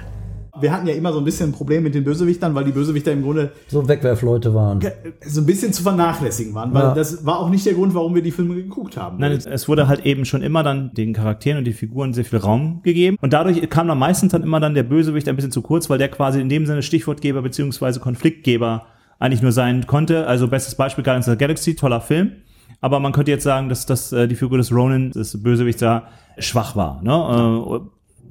Wir 0.62 0.72
hatten 0.72 0.88
ja 0.88 0.94
immer 0.94 1.12
so 1.12 1.20
ein 1.20 1.26
bisschen 1.26 1.50
ein 1.50 1.52
Problem 1.54 1.84
mit 1.84 1.96
den 1.96 2.04
Bösewichtern, 2.04 2.54
weil 2.56 2.64
die 2.64 2.72
Bösewichter 2.72 3.12
im 3.12 3.24
Grunde 3.24 3.52
So 3.68 3.88
Wegwerfleute 3.88 4.54
waren. 4.54 4.80
so 5.26 5.42
ein 5.42 5.46
bisschen 5.46 5.74
zu 5.74 5.84
vernachlässigen 5.84 6.54
waren. 6.54 6.74
Weil 6.74 6.84
Ja. 6.84 6.94
das 6.94 7.26
war 7.26 7.40
auch 7.40 7.50
nicht 7.50 7.66
der 7.66 7.74
Grund, 7.74 7.94
warum 7.94 8.16
wir 8.16 8.22
die 8.22 8.32
Filme 8.32 8.56
geguckt 8.56 8.98
haben. 8.98 9.18
Nein, 9.20 9.32
es, 9.32 9.68
wurde 9.68 9.88
halt 9.88 10.06
eben 10.06 10.26
schon 10.26 10.42
immer 10.42 10.64
dann 10.64 10.94
den 10.94 11.14
Charakteren 11.14 11.58
und 11.60 11.66
die 11.66 11.74
Figuren 11.74 12.14
sehr 12.14 12.26
viel 12.26 12.40
Raum 12.40 12.82
gegeben. 12.84 13.18
Und 13.22 13.34
dadurch 13.34 13.70
kam 13.70 13.88
dann 13.88 14.00
meistens 14.00 14.32
dann 14.32 14.44
immer 14.44 14.60
dann 14.60 14.74
der 14.74 14.84
Bösewicht 14.84 15.28
ein 15.28 15.36
bisschen 15.36 15.52
zu 15.52 15.62
kurz, 15.62 15.90
weil 15.90 15.98
der 15.98 16.10
quasi 16.10 16.40
in 16.40 16.50
dem 16.50 16.66
Sinne 16.66 16.82
Stichwortgeber 16.84 17.42
beziehungsweise 17.42 18.00
Konfliktgeber 18.00 18.86
eigentlich 19.20 19.42
nur 19.42 19.52
sein 19.52 19.86
konnte. 19.88 20.28
Also 20.28 20.48
bestes 20.48 20.76
Beispiel 20.76 21.04
Guardians 21.04 21.28
of 21.28 21.34
the 21.34 21.38
Galaxy, 21.38 21.76
toller 21.76 22.02
Film. 22.02 22.32
Aber 22.80 23.00
man 23.00 23.12
könnte 23.12 23.30
jetzt 23.32 23.44
sagen, 23.44 23.70
dass, 23.70 23.86
dass 23.86 24.12
äh, 24.12 24.28
die 24.28 24.36
Figur 24.36 24.58
des 24.58 24.72
Ronan, 24.74 25.12
des 25.12 25.42
Bösewichts 25.44 25.82
da, 25.82 26.08
schwach 26.40 26.76
war. 26.76 27.02
Ne? 27.04 27.12
Äh, 27.12 27.80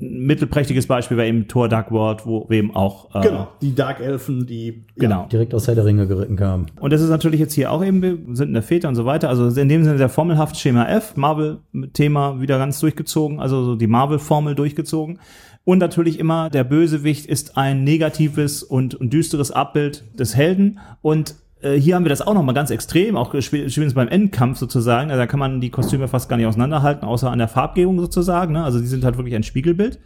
ein 0.01 0.27
mittelprächtiges 0.27 0.87
Beispiel 0.87 1.17
war 1.17 1.25
eben 1.25 1.49
Thor 1.49 1.69
Dark 1.69 1.91
World, 1.91 2.27
wo 2.27 2.47
eben 2.51 2.75
auch 2.75 3.15
äh, 3.15 3.21
Genau, 3.21 3.49
die 3.61 3.75
Dark 3.75 4.01
Elfen, 4.01 4.47
die 4.47 4.85
Genau. 4.97 5.27
Direkt 5.31 5.55
aus 5.55 5.67
Herr 5.69 5.75
der 5.75 5.85
Ringe 5.85 6.07
geritten 6.07 6.37
kamen. 6.37 6.67
Und 6.81 6.93
das 6.93 7.01
ist 7.01 7.11
natürlich 7.11 7.41
jetzt 7.41 7.55
hier 7.55 7.71
auch 7.71 7.85
eben, 7.85 8.03
wir 8.03 8.19
sind 8.33 8.49
in 8.49 8.55
der 8.55 8.63
Väter 8.63 8.89
und 8.89 8.95
so 8.95 9.05
weiter. 9.05 9.29
Also 9.29 9.49
in 9.49 9.69
dem 9.69 9.85
Sinne 9.85 9.99
der 9.99 10.09
formelhaft 10.09 10.57
Schema 10.57 10.87
F, 10.89 11.17
Marvel-Thema 11.17 12.41
wieder 12.41 12.59
ganz 12.59 12.81
durchgezogen, 12.81 13.41
also 13.41 13.65
so 13.65 13.77
die 13.77 13.87
Marvel-Formel 13.87 14.55
durchgezogen. 14.55 15.19
Und 15.65 15.79
natürlich 15.79 16.19
immer, 16.19 16.51
der 16.51 16.65
Bösewicht 16.65 17.27
ist 17.27 17.57
ein 17.57 17.85
negatives 17.85 18.63
und, 18.63 18.95
und 18.95 19.13
düsteres 19.13 19.51
Abbild 19.51 20.05
des 20.19 20.35
Helden. 20.35 20.79
Und 21.03 21.35
äh, 21.63 21.75
hier 21.75 21.95
haben 21.95 22.05
wir 22.05 22.11
das 22.11 22.23
auch 22.23 22.35
nochmal 22.35 22.55
ganz 22.55 22.71
extrem, 22.71 23.17
auch 23.17 23.35
sp- 23.35 23.69
spätestens 23.69 23.95
beim 23.95 24.09
Endkampf 24.09 24.59
sozusagen. 24.59 25.11
Also 25.11 25.21
da 25.21 25.27
kann 25.27 25.41
man 25.41 25.61
die 25.61 25.71
Kostüme 25.71 26.09
fast 26.09 26.29
gar 26.29 26.37
nicht 26.37 26.47
auseinanderhalten, 26.47 27.07
außer 27.07 27.31
an 27.31 27.39
der 27.39 27.49
Farbgebung 27.49 27.99
sozusagen. 28.01 28.53
Ne? 28.53 28.65
Also 28.65 28.81
die 28.81 28.87
sind 28.87 29.05
halt 29.05 29.17
wirklich 29.17 29.35
ein 29.35 29.43
Spiegelbild. 29.43 29.99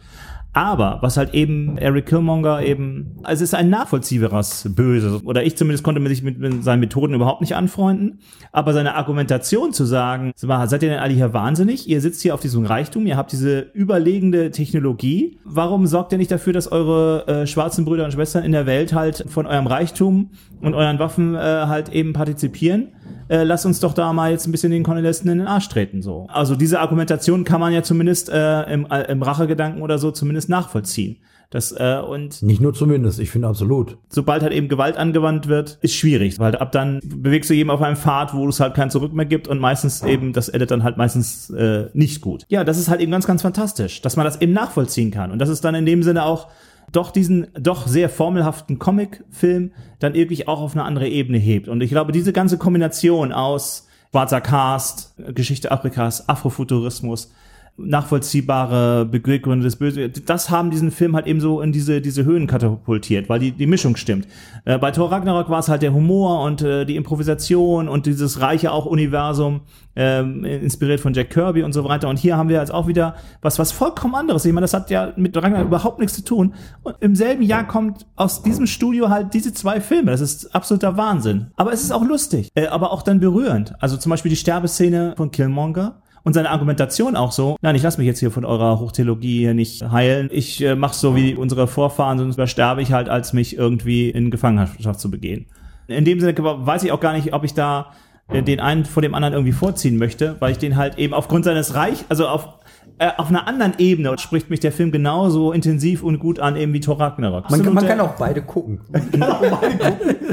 Aber 0.53 0.99
was 1.01 1.17
halt 1.17 1.33
eben 1.33 1.77
Eric 1.77 2.05
Killmonger 2.05 2.61
eben, 2.61 3.17
also 3.23 3.43
es 3.43 3.49
ist 3.49 3.55
ein 3.55 3.69
nachvollziehbares 3.69 4.71
Böse. 4.73 5.19
Oder 5.25 5.43
ich 5.43 5.57
zumindest 5.57 5.83
konnte 5.83 5.99
mir 5.99 6.07
sich 6.07 6.23
mit, 6.23 6.39
mit 6.39 6.63
seinen 6.63 6.79
Methoden 6.79 7.13
überhaupt 7.13 7.41
nicht 7.41 7.57
anfreunden. 7.57 8.19
Aber 8.53 8.71
seine 8.71 8.95
Argumentation 8.95 9.73
zu 9.73 9.83
sagen, 9.83 10.31
seid 10.37 10.81
ihr 10.81 10.89
denn 10.89 10.99
alle 10.99 11.13
hier 11.13 11.33
wahnsinnig? 11.33 11.89
Ihr 11.89 11.99
sitzt 11.99 12.21
hier 12.21 12.33
auf 12.33 12.39
diesem 12.39 12.65
Reichtum, 12.65 13.05
ihr 13.05 13.17
habt 13.17 13.33
diese 13.33 13.59
überlegende 13.73 14.49
Technologie. 14.49 15.39
Warum 15.43 15.87
sorgt 15.87 16.13
ihr 16.13 16.17
nicht 16.17 16.31
dafür, 16.31 16.53
dass 16.53 16.71
eure 16.71 17.27
äh, 17.27 17.47
schwarzen 17.47 17.83
Brüder 17.83 18.05
und 18.05 18.13
Schwestern 18.13 18.45
in 18.45 18.53
der 18.53 18.65
Welt 18.65 18.93
halt 18.93 19.25
von 19.27 19.47
eurem 19.47 19.67
Reichtum 19.67 20.29
und 20.65 20.73
euren 20.73 20.99
Waffen 20.99 21.35
äh, 21.35 21.37
halt 21.39 21.89
eben 21.89 22.13
partizipieren? 22.13 22.89
Äh, 23.27 23.43
lasst 23.43 23.65
uns 23.65 23.79
doch 23.79 23.93
da 23.93 24.13
mal 24.13 24.31
jetzt 24.31 24.45
ein 24.47 24.51
bisschen 24.51 24.71
den 24.71 24.83
Kolonisten 24.83 25.29
in 25.29 25.39
den 25.39 25.47
Arsch 25.47 25.67
treten, 25.69 26.01
so. 26.01 26.27
Also 26.29 26.55
diese 26.55 26.79
Argumentation 26.79 27.43
kann 27.43 27.59
man 27.59 27.73
ja 27.73 27.81
zumindest 27.81 28.29
äh, 28.29 28.63
im, 28.71 28.85
äh, 28.89 29.03
im 29.11 29.23
Rachegedanken 29.23 29.81
oder 29.81 29.97
so 29.97 30.11
zumindest 30.11 30.49
nachvollziehen. 30.49 31.17
Das, 31.49 31.71
äh, 31.71 32.01
und 32.05 32.41
Nicht 32.41 32.59
nur 32.59 32.73
zumindest, 32.73 33.19
ich 33.19 33.29
finde 33.29 33.47
absolut. 33.47 33.97
sobald 34.09 34.41
halt 34.41 34.51
eben 34.51 34.67
Gewalt 34.67 34.97
angewandt 34.97 35.47
wird, 35.47 35.77
ist 35.81 35.95
schwierig, 35.95 36.39
weil 36.39 36.55
ab 36.55 36.71
dann 36.71 36.99
bewegst 37.03 37.49
du 37.49 37.53
jedem 37.53 37.69
auf 37.69 37.81
einem 37.81 37.95
Pfad, 37.95 38.33
wo 38.33 38.47
es 38.47 38.59
halt 38.59 38.73
kein 38.73 38.89
Zurück 38.89 39.13
mehr 39.13 39.25
gibt 39.25 39.47
und 39.47 39.59
meistens 39.59 40.03
eben, 40.03 40.33
das 40.33 40.49
endet 40.49 40.71
dann 40.71 40.83
halt 40.83 40.97
meistens 40.97 41.49
äh, 41.51 41.85
nicht 41.93 42.21
gut. 42.21 42.45
Ja, 42.49 42.63
das 42.63 42.77
ist 42.77 42.89
halt 42.89 42.99
eben 42.99 43.11
ganz, 43.11 43.27
ganz 43.27 43.41
fantastisch, 43.41 44.01
dass 44.01 44.17
man 44.17 44.25
das 44.25 44.41
eben 44.41 44.53
nachvollziehen 44.53 45.11
kann 45.11 45.31
und 45.31 45.39
das 45.39 45.49
ist 45.49 45.63
dann 45.63 45.75
in 45.75 45.85
dem 45.85 46.03
Sinne 46.03 46.25
auch 46.25 46.47
doch 46.95 47.11
diesen 47.11 47.47
doch 47.59 47.87
sehr 47.87 48.09
formelhaften 48.09 48.79
Comic-Film 48.79 49.71
dann 49.99 50.15
irgendwie 50.15 50.47
auch 50.47 50.61
auf 50.61 50.73
eine 50.73 50.83
andere 50.83 51.07
Ebene 51.07 51.37
hebt. 51.37 51.67
Und 51.67 51.81
ich 51.81 51.89
glaube, 51.89 52.11
diese 52.11 52.33
ganze 52.33 52.57
Kombination 52.57 53.31
aus 53.31 53.87
schwarzer 54.11 54.39
Cast, 54.39 55.13
Geschichte 55.33 55.71
Afrikas, 55.71 56.29
Afrofuturismus, 56.29 57.33
nachvollziehbare 57.77 59.05
Beweggründe 59.05 59.65
des 59.65 59.75
Bösen. 59.75 60.11
Das 60.25 60.49
haben 60.49 60.71
diesen 60.71 60.91
Film 60.91 61.15
halt 61.15 61.27
eben 61.27 61.41
so 61.41 61.59
in 61.59 61.73
diese, 61.73 61.99
diese 61.99 62.23
Höhen 62.23 62.47
katapultiert, 62.47 63.27
weil 63.27 63.39
die, 63.39 63.51
die 63.51 63.67
Mischung 63.67 63.97
stimmt. 63.97 64.27
Äh, 64.63 64.77
bei 64.77 64.91
Thor 64.91 65.11
Ragnarok 65.11 65.49
war 65.49 65.59
es 65.59 65.67
halt 65.67 65.81
der 65.81 65.93
Humor 65.93 66.43
und 66.43 66.61
äh, 66.61 66.85
die 66.85 66.95
Improvisation 66.95 67.89
und 67.89 68.05
dieses 68.05 68.39
reiche 68.39 68.71
auch 68.71 68.85
Universum, 68.85 69.61
ähm, 69.97 70.45
inspiriert 70.45 71.01
von 71.01 71.13
Jack 71.13 71.31
Kirby 71.31 71.63
und 71.63 71.73
so 71.73 71.83
weiter. 71.83 72.07
Und 72.07 72.17
hier 72.17 72.37
haben 72.37 72.47
wir 72.47 72.59
jetzt 72.59 72.73
auch 72.73 72.87
wieder 72.87 73.15
was, 73.41 73.59
was 73.59 73.73
vollkommen 73.73 74.15
anderes. 74.15 74.45
Ich 74.45 74.53
meine, 74.53 74.63
das 74.63 74.73
hat 74.73 74.89
ja 74.89 75.11
mit 75.17 75.35
Ragnarok 75.35 75.67
überhaupt 75.67 75.99
nichts 75.99 76.15
zu 76.15 76.23
tun. 76.23 76.53
Und 76.83 76.95
im 77.01 77.15
selben 77.15 77.43
Jahr 77.43 77.67
kommt 77.67 78.05
aus 78.15 78.41
diesem 78.41 78.67
Studio 78.67 79.09
halt 79.09 79.33
diese 79.33 79.53
zwei 79.53 79.81
Filme. 79.81 80.11
Das 80.11 80.21
ist 80.21 80.55
absoluter 80.55 80.95
Wahnsinn. 80.95 81.47
Aber 81.57 81.73
es 81.73 81.83
ist 81.83 81.91
auch 81.91 82.05
lustig, 82.05 82.49
äh, 82.55 82.67
aber 82.67 82.91
auch 82.91 83.01
dann 83.01 83.19
berührend. 83.19 83.73
Also 83.81 83.97
zum 83.97 84.11
Beispiel 84.11 84.29
die 84.29 84.37
Sterbeszene 84.37 85.13
von 85.17 85.31
Killmonger 85.31 86.01
Und 86.25 86.33
seine 86.33 86.49
Argumentation 86.49 87.15
auch 87.15 87.31
so, 87.31 87.55
nein, 87.61 87.75
ich 87.75 87.83
lasse 87.83 87.97
mich 87.99 88.07
jetzt 88.07 88.19
hier 88.19 88.31
von 88.31 88.43
eurer 88.45 88.79
Hochtheologie 88.79 89.39
hier 89.39 89.53
nicht 89.53 89.89
heilen. 89.91 90.29
Ich 90.33 90.61
äh, 90.61 90.75
mache 90.75 90.95
so 90.95 91.15
wie 91.15 91.35
unsere 91.35 91.67
Vorfahren, 91.67 92.17
sonst 92.17 92.33
übersterbe 92.35 92.81
ich 92.81 92.91
halt, 92.91 93.07
als 93.09 93.31
mich 93.31 93.55
irgendwie 93.57 94.09
in 94.09 94.31
Gefangenschaft 94.31 94.99
zu 94.99 95.09
begehen. 95.11 95.45
In 95.87 96.03
dem 96.03 96.19
Sinne 96.19 96.35
weiß 96.37 96.83
ich 96.83 96.91
auch 96.91 96.99
gar 96.99 97.13
nicht, 97.13 97.31
ob 97.33 97.43
ich 97.43 97.53
da 97.53 97.91
äh, 98.29 98.41
den 98.41 98.59
einen 98.59 98.85
vor 98.85 99.03
dem 99.03 99.13
anderen 99.13 99.35
irgendwie 99.35 99.53
vorziehen 99.53 99.97
möchte, 99.97 100.35
weil 100.39 100.51
ich 100.51 100.57
den 100.57 100.75
halt 100.77 100.97
eben 100.97 101.13
aufgrund 101.13 101.45
seines 101.45 101.75
Reich, 101.75 102.03
also 102.09 102.27
auf 102.27 102.49
äh, 102.97 103.09
auf 103.17 103.27
einer 103.27 103.45
anderen 103.47 103.73
Ebene 103.77 104.17
spricht 104.17 104.49
mich 104.49 104.61
der 104.61 104.71
Film 104.71 104.89
genauso 104.91 105.51
intensiv 105.51 106.01
und 106.01 106.17
gut 106.19 106.39
an, 106.39 106.55
eben 106.55 106.71
wie 106.71 106.79
Thor 106.79 106.97
Ragnarok. 106.99 107.49
Man, 107.51 107.61
kann- 107.61 107.73
man 107.73 107.85
kann 107.85 107.99
auch 107.99 108.13
beide 108.15 108.41
gucken. 108.41 108.79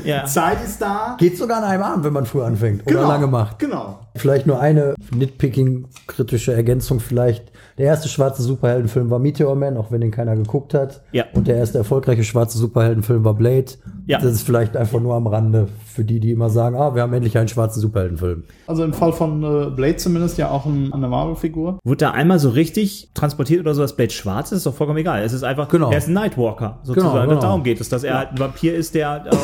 Ja. 0.04 0.24
Zeit 0.26 0.62
ist 0.64 0.80
da. 0.80 1.16
Geht 1.18 1.36
sogar 1.38 1.58
an 1.58 1.64
einem 1.64 1.82
Abend, 1.82 2.04
wenn 2.04 2.12
man 2.12 2.24
früh 2.26 2.42
anfängt 2.42 2.82
oder 2.86 2.94
Genau, 2.96 3.08
lange 3.08 3.26
macht. 3.26 3.58
Genau. 3.58 3.98
Vielleicht 4.14 4.46
nur 4.46 4.60
eine 4.60 4.94
nitpicking-kritische 5.14 6.52
Ergänzung 6.52 7.00
vielleicht. 7.00 7.50
Der 7.78 7.86
erste 7.86 8.08
schwarze 8.08 8.42
Superheldenfilm 8.42 9.10
war 9.10 9.18
Meteor 9.18 9.54
Man, 9.54 9.76
auch 9.76 9.90
wenn 9.90 10.02
den 10.02 10.10
keiner 10.10 10.36
geguckt 10.36 10.74
hat. 10.74 11.02
Ja. 11.12 11.24
Und 11.32 11.48
der 11.48 11.56
erste 11.56 11.78
erfolgreiche 11.78 12.22
schwarze 12.22 12.58
Superheldenfilm 12.58 13.24
war 13.24 13.34
Blade. 13.34 13.72
Ja. 14.06 14.18
Das 14.18 14.32
ist 14.32 14.42
vielleicht 14.42 14.76
einfach 14.76 15.00
nur 15.00 15.14
am 15.14 15.26
Rande 15.26 15.68
für 15.86 16.04
die, 16.04 16.20
die 16.20 16.30
immer 16.32 16.50
sagen, 16.50 16.76
ah, 16.76 16.94
wir 16.94 17.02
haben 17.02 17.12
endlich 17.14 17.38
einen 17.38 17.48
schwarzen 17.48 17.80
Superheldenfilm. 17.80 18.44
Also 18.66 18.84
im 18.84 18.92
Fall 18.92 19.12
von 19.12 19.42
äh, 19.42 19.70
Blade 19.70 19.96
zumindest 19.96 20.36
ja 20.38 20.50
auch 20.50 20.66
ein, 20.66 20.92
eine 20.92 21.08
Marvel-Figur. 21.08 21.78
Wurde 21.82 21.96
da 21.98 22.10
einmal 22.10 22.38
so 22.38 22.50
richtig 22.50 23.10
transportiert 23.14 23.60
oder 23.60 23.74
so, 23.74 23.80
dass 23.82 23.96
Blade 23.96 24.10
schwarz 24.12 24.52
ist, 24.52 24.58
ist 24.58 24.66
doch 24.66 24.74
vollkommen 24.74 24.98
egal. 24.98 25.22
Es 25.22 25.32
ist 25.32 25.42
einfach, 25.42 25.68
Genau. 25.68 25.90
er 25.90 25.98
ist 25.98 26.08
ein 26.08 26.14
Nightwalker, 26.14 26.80
sozusagen. 26.82 27.14
Genau, 27.14 27.28
genau. 27.28 27.40
Darum 27.40 27.62
geht 27.62 27.80
es, 27.80 27.88
dass 27.88 28.04
er 28.04 28.18
halt 28.18 28.32
ein 28.32 28.38
Vampir 28.38 28.74
ist, 28.74 28.94
der 28.94 29.24
äh, 29.30 29.36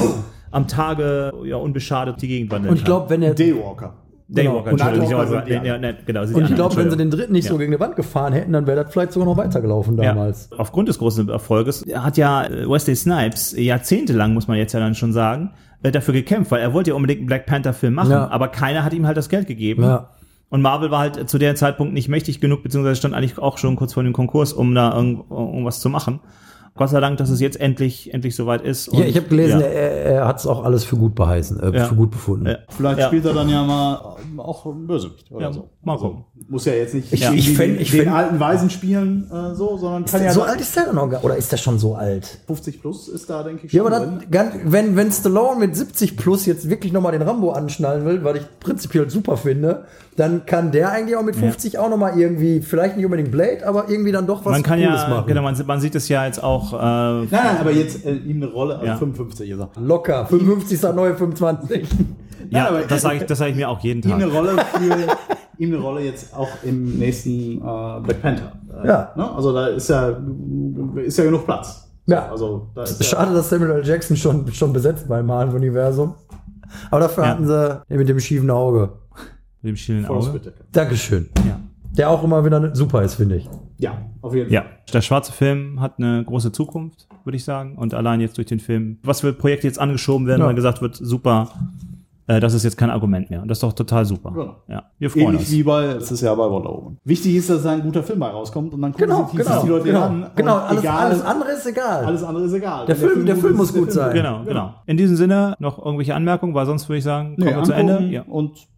am 0.50 0.68
Tage 0.68 1.32
ja, 1.44 1.56
unbeschadet 1.56 2.20
die 2.20 2.28
Gegend 2.28 2.50
wandelt. 2.50 2.72
Und 2.72 2.76
ich 2.78 2.84
glaube, 2.84 3.08
wenn 3.10 3.22
er 3.22 3.34
Daywalker. 3.34 3.94
Daywalker, 4.30 4.70
Genau. 4.70 4.84
Entschuldigung, 4.88 5.08
Nightwalker 5.08 5.24
ich 5.24 5.28
sind 5.48 5.62
die 5.62 5.66
ja, 5.68 5.74
ja, 5.74 5.78
ne, 5.78 5.96
genau, 6.04 6.20
Und 6.22 6.44
ich 6.50 6.54
glaube, 6.54 6.76
wenn 6.76 6.90
sie 6.90 6.96
den 6.98 7.10
dritten 7.10 7.32
nicht 7.32 7.48
so 7.48 7.54
Ja. 7.54 7.58
gegen 7.60 7.72
die 7.72 7.80
Wand 7.80 7.96
gefahren 7.96 8.32
hätten, 8.34 8.52
dann 8.52 8.66
wäre 8.66 8.84
das 8.84 8.92
vielleicht 8.92 9.12
sogar 9.12 9.26
noch 9.26 9.36
weitergelaufen 9.38 9.96
damals. 9.96 10.50
Ja. 10.52 10.58
Aufgrund 10.58 10.88
des 10.88 10.98
großen 10.98 11.28
Erfolges 11.30 11.84
hat 11.94 12.18
ja 12.18 12.44
äh, 12.44 12.68
Wesley 12.68 12.94
Snipes 12.94 13.54
jahrzehntelang, 13.56 14.34
muss 14.34 14.46
man 14.46 14.58
jetzt 14.58 14.72
ja 14.74 14.80
dann 14.80 14.94
schon 14.94 15.12
sagen, 15.14 15.52
äh, 15.82 15.90
dafür 15.90 16.12
gekämpft, 16.12 16.50
weil 16.50 16.60
er 16.60 16.74
wollte 16.74 16.90
ja 16.90 16.96
unbedingt 16.96 17.20
einen 17.20 17.26
Black 17.26 17.46
Panther-Film 17.46 17.94
machen, 17.94 18.10
Ja. 18.10 18.28
aber 18.28 18.48
keiner 18.48 18.84
hat 18.84 18.92
ihm 18.92 19.06
halt 19.06 19.16
das 19.16 19.28
Geld 19.30 19.46
gegeben. 19.46 19.82
Ja. 19.82 20.10
Und 20.50 20.60
Marvel 20.62 20.90
war 20.90 21.00
halt 21.00 21.28
zu 21.28 21.38
dem 21.38 21.56
Zeitpunkt 21.56 21.94
nicht 21.94 22.08
mächtig 22.08 22.40
genug, 22.40 22.62
beziehungsweise 22.62 22.96
stand 22.96 23.14
eigentlich 23.14 23.38
auch 23.38 23.58
schon 23.58 23.76
kurz 23.76 23.94
vor 23.94 24.02
dem 24.02 24.12
Konkurs, 24.12 24.52
um 24.52 24.74
da 24.74 24.94
irgend, 24.94 25.30
irgendwas 25.30 25.80
zu 25.80 25.88
machen. 25.90 26.20
Gott 26.78 26.88
sei 26.90 27.00
Dank, 27.00 27.18
dass 27.18 27.28
es 27.28 27.40
jetzt 27.40 27.60
endlich, 27.60 28.14
endlich 28.14 28.34
soweit 28.36 28.62
ist. 28.62 28.86
Ja, 28.92 29.00
Und- 29.00 29.06
ich 29.06 29.16
habe 29.16 29.26
gelesen, 29.28 29.60
ja. 29.60 29.66
er, 29.66 29.90
er 30.04 30.26
hat 30.28 30.38
es 30.38 30.46
auch 30.46 30.64
alles 30.64 30.84
für 30.84 30.96
gut 30.96 31.14
beheißen, 31.14 31.60
äh, 31.60 31.76
Ja. 31.76 31.84
für 31.86 31.94
gut 31.96 32.10
befunden. 32.12 32.46
Ja. 32.46 32.58
Vielleicht 32.68 32.98
Ja. 33.00 33.06
spielt 33.08 33.24
er 33.26 33.34
dann 33.34 33.48
ja 33.48 33.62
mal 33.64 34.16
ähm, 34.22 34.40
auch 34.40 34.64
ein 34.64 34.86
Bösewicht 34.86 35.30
oder 35.30 35.46
Ja, 35.46 35.52
so. 35.52 35.68
mal 35.82 35.98
gucken. 35.98 36.24
Muss 36.48 36.64
ja 36.64 36.72
jetzt 36.72 36.94
nicht 36.94 37.12
Ich- 37.12 37.22
ich 37.30 37.50
fänd- 37.50 37.74
den, 37.76 37.80
ich 37.80 37.90
den 37.90 38.04
fänd- 38.04 38.12
alten 38.14 38.40
Weisen 38.40 38.70
spielen, 38.70 39.30
äh, 39.30 39.54
so, 39.54 39.76
sondern 39.76 40.04
kann 40.06 40.22
ja 40.22 40.32
so 40.32 40.40
dann- 40.40 40.50
alt 40.50 40.60
ist 40.60 40.74
der 40.76 40.84
dann 40.86 40.94
noch 40.94 41.08
gar, 41.10 41.24
oder 41.24 41.36
ist 41.36 41.50
der 41.52 41.56
schon 41.58 41.78
so 41.78 41.94
alt? 41.96 42.38
50 42.46 42.80
plus 42.80 43.08
ist 43.08 43.28
da, 43.28 43.42
denke 43.42 43.66
ich, 43.66 43.72
Ja, 43.72 43.82
schon 43.82 43.92
aber 43.92 44.04
drin. 44.06 44.18
das, 44.20 44.30
ganz- 44.30 44.54
wenn, 44.64 44.96
wenn 44.96 45.10
Stallone 45.12 45.58
mit 45.60 45.76
70 45.76 46.16
plus 46.16 46.46
jetzt 46.46 46.70
wirklich 46.70 46.92
nochmal 46.92 47.12
den 47.12 47.22
Rambo 47.22 47.50
anschnallen 47.50 48.04
will, 48.06 48.22
was 48.24 48.36
ich 48.36 48.42
prinzipiell 48.60 49.10
super 49.10 49.36
finde, 49.36 49.84
dann 50.18 50.46
kann 50.46 50.72
der 50.72 50.90
eigentlich 50.90 51.16
auch 51.16 51.22
mit 51.22 51.36
50 51.36 51.78
auch 51.78 51.88
nochmal 51.90 52.18
irgendwie, 52.18 52.60
vielleicht 52.60 52.96
nicht 52.96 53.04
unbedingt 53.06 53.30
Blade, 53.30 53.66
aber 53.66 53.88
irgendwie 53.88 54.10
dann 54.12 54.26
doch 54.26 54.44
was 54.44 54.52
man 54.52 54.62
kann 54.62 54.80
Cooles 54.80 55.02
ja, 55.02 55.08
machen. 55.08 55.26
genau, 55.26 55.42
man, 55.42 55.54
sieht- 55.54 55.66
man 55.66 55.80
sieht 55.80 55.94
es 55.94 56.08
ja 56.08 56.26
jetzt 56.26 56.42
auch. 56.42 56.72
Äh, 56.72 56.76
Nein, 56.76 57.28
nein, 57.30 57.56
aber 57.60 57.70
jetzt 57.70 58.04
äh, 58.04 58.14
ihm 58.14 58.42
eine 58.42 58.50
Rolle, 58.52 58.80
Ja. 58.84 58.96
55 58.96 59.50
ist 59.50 59.58
er. 59.60 59.70
Locker, 59.80 60.26
55 60.26 60.72
ist 60.74 60.84
das 60.84 60.94
neue 60.94 61.14
25. 61.14 61.88
ja, 62.50 62.68
aber- 62.68 62.82
das 62.82 63.02
sage 63.02 63.16
ich, 63.18 63.22
das 63.26 63.38
sag 63.38 63.48
ich 63.50 63.56
mir 63.56 63.68
auch 63.68 63.80
jeden 63.80 64.02
Ihm 64.02 64.10
Tag. 64.10 64.22
eine 64.22 64.26
Rolle 64.32 64.50
für, 64.74 65.62
ihm 65.62 65.72
eine 65.74 65.82
Rolle 65.82 66.00
jetzt 66.02 66.34
auch 66.36 66.48
im 66.64 66.98
nächsten 66.98 67.58
äh, 67.58 67.60
Black 67.60 68.20
Panther. 68.22 68.52
Äh, 68.82 68.86
Ja. 68.88 69.12
Ne? 69.16 69.30
Also 69.34 69.52
da 69.52 69.68
ist 69.68 69.88
ja, 69.88 70.16
ist 70.96 71.18
ja 71.18 71.24
genug 71.24 71.44
Platz. 71.44 71.84
Ja. 72.06 72.28
Also 72.30 72.68
da 72.74 72.82
ist 72.84 73.00
ja, 73.00 73.06
Schade, 73.06 73.34
dass 73.34 73.50
Samuel 73.50 73.70
L. 73.72 73.86
Jackson 73.86 74.16
schon, 74.16 74.50
schon 74.52 74.72
besetzt 74.72 75.08
war 75.08 75.20
im 75.20 75.26
Marvel-Universum. 75.26 76.14
Aber 76.90 77.00
dafür 77.00 77.24
Ja. 77.24 77.30
hatten 77.30 77.46
sie 77.46 77.80
mit 77.96 78.08
dem 78.08 78.20
schiefen 78.20 78.50
Auge. 78.50 78.90
Dem 79.68 79.76
schielenden 79.76 80.06
Forrest 80.06 80.28
Auge. 80.30 80.38
Whitaker. 80.40 80.64
Dankeschön. 80.72 81.28
Ja. 81.46 81.60
Der 81.96 82.10
auch 82.10 82.22
immer 82.22 82.44
wieder 82.44 82.74
super 82.74 83.02
ist, 83.02 83.14
finde 83.14 83.36
ich. 83.36 83.48
Ja, 83.78 83.98
auf 84.22 84.34
jeden 84.34 84.50
Ja, 84.52 84.62
Fall. 84.62 84.70
der 84.92 85.00
schwarze 85.02 85.32
Film 85.32 85.80
hat 85.80 85.94
eine 85.98 86.24
große 86.24 86.52
Zukunft, 86.52 87.06
würde 87.24 87.36
ich 87.36 87.44
sagen. 87.44 87.76
Und 87.76 87.94
allein 87.94 88.20
jetzt 88.20 88.36
durch 88.36 88.46
den 88.46 88.60
Film, 88.60 88.98
was 89.02 89.20
für 89.20 89.32
Projekte 89.32 89.66
jetzt 89.66 89.78
angeschoben 89.78 90.26
werden, 90.26 90.40
Ja. 90.42 90.46
weil 90.46 90.54
gesagt 90.54 90.80
wird, 90.82 90.94
super, 90.96 91.48
äh, 92.26 92.40
das 92.40 92.54
ist 92.54 92.62
jetzt 92.64 92.76
kein 92.76 92.90
Argument 92.90 93.30
mehr. 93.30 93.40
Und 93.42 93.48
das 93.48 93.58
ist 93.58 93.62
doch 93.62 93.72
total 93.72 94.04
super. 94.04 94.30
Genau. 94.32 94.56
Ja, 94.68 94.84
wir 94.98 95.10
freuen 95.10 95.24
Ähnlich 95.28 95.40
uns. 95.40 95.50
wie 95.52 95.62
bei, 95.62 95.94
das 95.94 96.12
ist 96.12 96.20
ja 96.20 96.34
bei 96.34 96.48
Wonder 96.48 96.70
Woman. 96.70 96.98
Wichtig 97.04 97.34
ist, 97.36 97.48
dass 97.50 97.62
da 97.62 97.70
ein 97.72 97.82
guter 97.82 98.02
Film 98.02 98.18
bei 98.20 98.28
rauskommt 98.28 98.74
und 98.74 98.82
dann 98.82 98.92
gucken 98.92 99.06
Genau, 99.08 99.22
sich 99.22 99.30
die, 99.32 99.36
genau, 99.38 99.62
die 99.62 99.68
Leute 99.68 99.84
genau. 99.86 100.02
an. 100.02 100.26
Genau, 100.36 100.56
alles, 100.58 100.82
egal, 100.82 100.98
alles 101.06 101.22
andere 101.22 101.50
ist 101.52 101.66
egal. 101.66 102.04
alles 102.04 102.22
andere 102.22 102.44
ist 102.44 102.52
egal. 102.52 102.86
Der 102.86 102.96
Film- 102.96 103.26
der 103.26 103.36
Film 103.36 103.52
ist, 103.54 103.58
muss 103.58 103.74
gut 103.74 103.92
sein. 103.92 104.12
Genau, 104.14 104.44
genau. 104.44 104.74
In 104.86 104.96
diesem 104.96 105.16
Sinne 105.16 105.56
noch 105.58 105.78
irgendwelche 105.84 106.14
Anmerkungen, 106.14 106.54
weil 106.54 106.66
sonst 106.66 106.88
würde 106.88 106.98
ich 106.98 107.04
sagen, 107.04 107.34
kommen 107.36 107.48
Nee, 107.48 107.56
wir 107.56 107.62
zu 107.64 107.72
Ende. 107.72 108.00
Ja, 108.10 108.22
Und 108.22 108.68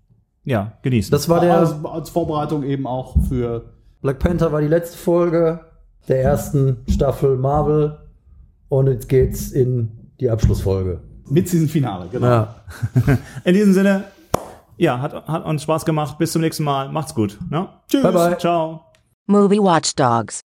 ja 0.45 0.73
genießen. 0.83 1.11
Das 1.11 1.29
war 1.29 1.41
der 1.41 1.57
als, 1.57 1.85
als 1.85 2.11
Vorbereitung 2.11 2.63
eben 2.63 2.87
auch 2.87 3.17
für 3.29 3.73
Black 4.01 4.19
Panther 4.19 4.53
war 4.53 4.61
die 4.61 4.69
letzte 4.69 4.97
Folge 4.97 5.61
der 6.09 6.23
ersten 6.23 6.85
Staffel 6.89 7.37
Marvel 7.37 7.99
und 8.69 8.87
jetzt 8.87 9.09
geht's 9.09 9.51
in 9.51 10.13
die 10.21 10.31
Abschlussfolge. 10.31 11.01
Mid-Season-Finale, 11.29 12.09
genau. 12.11 12.27
Ja. 12.27 12.55
In 13.45 13.55
diesem 13.55 13.73
Sinne, 13.73 14.05
ja, 14.77 15.01
hat, 15.01 15.27
hat 15.29 15.45
uns 15.45 15.63
Spaß 15.63 15.85
gemacht. 15.85 16.19
Bis 16.19 16.33
zum 16.33 16.43
nächsten 16.43 16.65
Mal. 16.65 16.91
Macht's 16.91 17.15
gut. 17.15 17.39
Ne? 17.51 17.69
Tschüss. 17.89 18.03
Bye, 18.03 18.13
bye. 18.13 18.39
Ciao. 18.39 18.85
Movie 19.27 19.61
Watchdogs. 19.61 20.41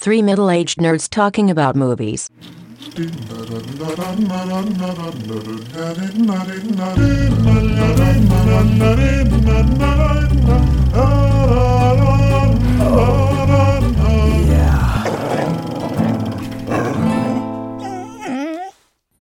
Three 0.00 0.22
middle 0.22 0.48
aged 0.48 0.80
nerds 0.80 1.10
talking 1.10 1.50
about 1.50 1.78
movies. 1.78 2.28
Oh. 2.82 3.10